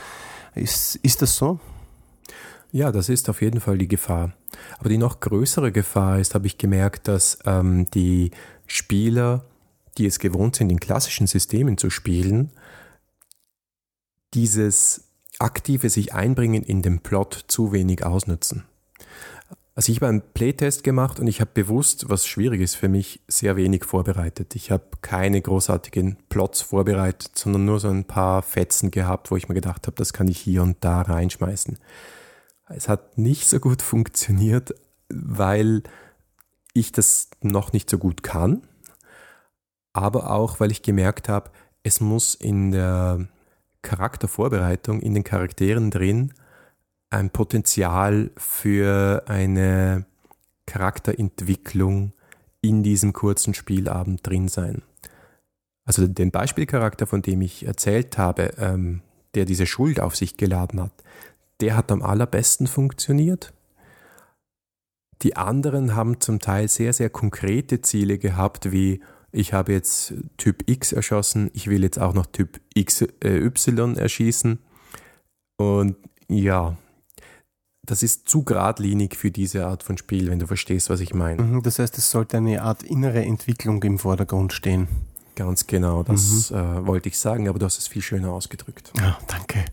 Ist, 0.53 0.97
ist 0.97 1.23
das 1.23 1.35
so? 1.35 1.59
Ja, 2.71 2.91
das 2.91 3.09
ist 3.09 3.29
auf 3.29 3.41
jeden 3.41 3.59
Fall 3.59 3.77
die 3.77 3.87
Gefahr. 3.87 4.33
Aber 4.79 4.89
die 4.89 4.97
noch 4.97 5.19
größere 5.19 5.71
Gefahr 5.71 6.19
ist, 6.19 6.35
habe 6.35 6.47
ich 6.47 6.57
gemerkt, 6.57 7.07
dass 7.07 7.39
ähm, 7.45 7.89
die 7.91 8.31
Spieler, 8.65 9.45
die 9.97 10.05
es 10.05 10.19
gewohnt 10.19 10.55
sind, 10.57 10.69
in 10.69 10.79
klassischen 10.79 11.27
Systemen 11.27 11.77
zu 11.77 11.89
spielen, 11.89 12.51
dieses 14.33 15.05
aktive 15.39 15.89
sich 15.89 16.13
einbringen 16.13 16.63
in 16.63 16.81
den 16.81 16.99
Plot 16.99 17.45
zu 17.47 17.71
wenig 17.71 18.03
ausnutzen. 18.05 18.63
Also 19.75 19.91
ich 19.91 19.99
habe 19.99 20.07
einen 20.07 20.23
Playtest 20.33 20.83
gemacht 20.83 21.19
und 21.19 21.27
ich 21.27 21.39
habe 21.39 21.51
bewusst, 21.53 22.09
was 22.09 22.25
schwierig 22.25 22.61
ist 22.61 22.75
für 22.75 22.89
mich, 22.89 23.21
sehr 23.27 23.55
wenig 23.55 23.85
vorbereitet. 23.85 24.55
Ich 24.55 24.71
habe 24.71 24.85
keine 25.03 25.39
großartigen 25.39 26.17
Plots 26.29 26.63
vorbereitet, 26.63 27.37
sondern 27.37 27.65
nur 27.65 27.79
so 27.79 27.87
ein 27.89 28.03
paar 28.03 28.41
Fetzen 28.41 28.89
gehabt, 28.89 29.29
wo 29.29 29.37
ich 29.37 29.49
mir 29.49 29.53
gedacht 29.53 29.85
habe, 29.85 29.95
das 29.95 30.13
kann 30.13 30.27
ich 30.27 30.39
hier 30.39 30.63
und 30.63 30.77
da 30.81 31.03
reinschmeißen. 31.03 31.77
Es 32.69 32.89
hat 32.89 33.17
nicht 33.17 33.47
so 33.47 33.59
gut 33.59 33.81
funktioniert, 33.81 34.75
weil 35.09 35.83
ich 36.73 36.91
das 36.91 37.29
noch 37.41 37.73
nicht 37.73 37.89
so 37.89 37.97
gut 37.97 38.23
kann, 38.23 38.67
aber 39.93 40.31
auch, 40.31 40.59
weil 40.59 40.71
ich 40.71 40.81
gemerkt 40.81 41.29
habe, 41.29 41.49
es 41.83 42.01
muss 42.01 42.35
in 42.35 42.71
der 42.71 43.27
Charaktervorbereitung, 43.81 45.01
in 45.01 45.13
den 45.13 45.23
Charakteren 45.23 45.91
drin, 45.91 46.33
ein 47.09 47.29
Potenzial 47.29 48.31
für 48.35 49.23
eine 49.27 50.05
Charakterentwicklung 50.65 52.11
in 52.61 52.83
diesem 52.83 53.13
kurzen 53.13 53.53
Spielabend 53.53 54.27
drin 54.27 54.49
sein. 54.49 54.81
Also 55.85 56.05
den 56.05 56.31
Beispielcharakter, 56.31 57.07
von 57.07 57.21
dem 57.21 57.41
ich 57.41 57.65
erzählt 57.65 58.17
habe, 58.17 58.53
ähm, 58.57 59.01
der 59.35 59.45
diese 59.45 59.65
Schuld 59.65 60.01
auf 60.01 60.17
sich 60.17 60.35
geladen 60.35 60.81
hat, 60.81 60.91
der 61.61 61.75
hat 61.75 61.91
am 61.91 62.01
allerbesten 62.01 62.67
funktioniert. 62.67 63.53
Die 65.23 65.35
anderen 65.35 65.95
haben 65.95 66.21
zum 66.21 66.39
Teil 66.39 66.67
sehr, 66.67 66.93
sehr 66.93 67.09
konkrete 67.09 67.81
Ziele 67.81 68.19
gehabt, 68.19 68.71
wie 68.71 69.01
ich 69.31 69.53
habe 69.53 69.73
jetzt 69.73 70.13
Typ 70.37 70.63
X 70.69 70.93
erschossen, 70.93 71.49
ich 71.53 71.67
will 71.67 71.83
jetzt 71.83 71.99
auch 71.99 72.13
noch 72.13 72.27
Typ 72.27 72.61
X, 72.73 73.01
äh, 73.01 73.37
Y 73.37 73.95
erschießen. 73.97 74.59
Und 75.57 75.97
ja, 76.29 76.77
das 77.83 78.03
ist 78.03 78.29
zu 78.29 78.43
geradlinig 78.43 79.15
für 79.15 79.31
diese 79.31 79.65
Art 79.65 79.83
von 79.83 79.97
Spiel, 79.97 80.29
wenn 80.29 80.39
du 80.39 80.47
verstehst, 80.47 80.89
was 80.89 80.99
ich 80.99 81.13
meine. 81.13 81.41
Mhm, 81.41 81.63
das 81.63 81.79
heißt, 81.79 81.97
es 81.97 82.11
sollte 82.11 82.37
eine 82.37 82.61
Art 82.61 82.83
innere 82.83 83.23
Entwicklung 83.23 83.81
im 83.83 83.97
Vordergrund 83.97 84.53
stehen. 84.53 84.87
Ganz 85.35 85.67
genau, 85.67 86.03
das 86.03 86.51
mhm. 86.51 86.57
äh, 86.57 86.87
wollte 86.87 87.09
ich 87.09 87.17
sagen, 87.17 87.47
aber 87.47 87.59
du 87.59 87.65
hast 87.65 87.77
es 87.77 87.87
viel 87.87 88.01
schöner 88.01 88.31
ausgedrückt. 88.31 88.91
Ja, 88.97 89.17
danke. 89.27 89.65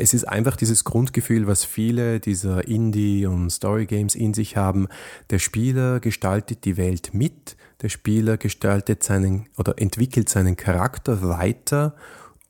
Es 0.00 0.14
ist 0.14 0.28
einfach 0.28 0.54
dieses 0.54 0.84
Grundgefühl, 0.84 1.48
was 1.48 1.64
viele 1.64 2.20
dieser 2.20 2.68
Indie- 2.68 3.26
und 3.26 3.50
Story-Games 3.50 4.14
in 4.14 4.32
sich 4.32 4.56
haben. 4.56 4.86
Der 5.30 5.40
Spieler 5.40 5.98
gestaltet 5.98 6.64
die 6.64 6.76
Welt 6.76 7.10
mit, 7.14 7.56
der 7.82 7.88
Spieler 7.88 8.36
gestaltet 8.36 9.02
seinen 9.02 9.48
oder 9.56 9.74
entwickelt 9.78 10.28
seinen 10.28 10.56
Charakter 10.56 11.28
weiter 11.28 11.96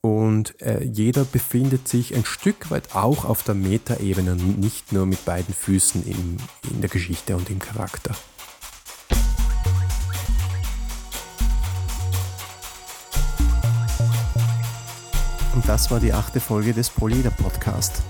und 0.03 0.61
äh, 0.61 0.85
jeder 0.85 1.25
befindet 1.25 1.89
sich 1.89 2.15
ein 2.15 2.27
Stück 2.27 2.71
weit 2.71 2.95
auch 2.95 3.25
auf 3.25 3.43
der 3.43 3.55
Metaebene 3.55 4.37
nicht 4.37 4.93
nur 4.93 5.07
mit 5.07 5.25
beiden 5.25 5.55
Füßen 5.55 6.05
in, 6.07 6.37
in 6.71 6.81
der 6.83 6.91
Geschichte 6.91 7.35
und 7.35 7.49
im 7.49 7.61
Charakter. 7.61 8.15
Und 15.59 15.69
das 15.69 15.91
war 15.91 15.99
die 15.99 16.13
achte 16.13 16.39
Folge 16.39 16.73
des 16.73 16.89
Polyeder 16.89 17.31
Podcast. 17.31 18.01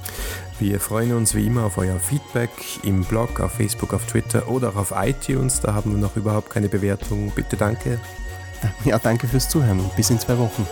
Wir 0.59 0.79
freuen 0.81 1.15
uns 1.15 1.35
wie 1.35 1.47
immer 1.47 1.65
auf 1.65 1.79
euer 1.79 1.99
Feedback 1.99 2.51
im 2.83 3.05
Blog, 3.05 3.41
auf 3.41 3.53
Facebook, 3.53 3.95
auf 3.95 4.05
Twitter 4.05 4.51
oder 4.51 4.69
auch 4.69 4.77
auf 4.77 4.93
iTunes. 4.95 5.63
Da 5.63 5.73
haben 5.73 5.93
wir 5.93 5.99
noch 5.99 6.15
überhaupt 6.17 6.51
keine 6.51 6.69
Bewertung. 6.69 7.33
Bitte 7.35 7.57
danke. 7.57 7.99
Ja, 8.85 8.99
danke 8.99 9.27
fürs 9.27 9.49
Zuhören 9.49 9.81
und 9.81 9.97
bis 9.97 10.11
in 10.11 10.19
zwei 10.19 10.37
Wochen. 10.37 10.67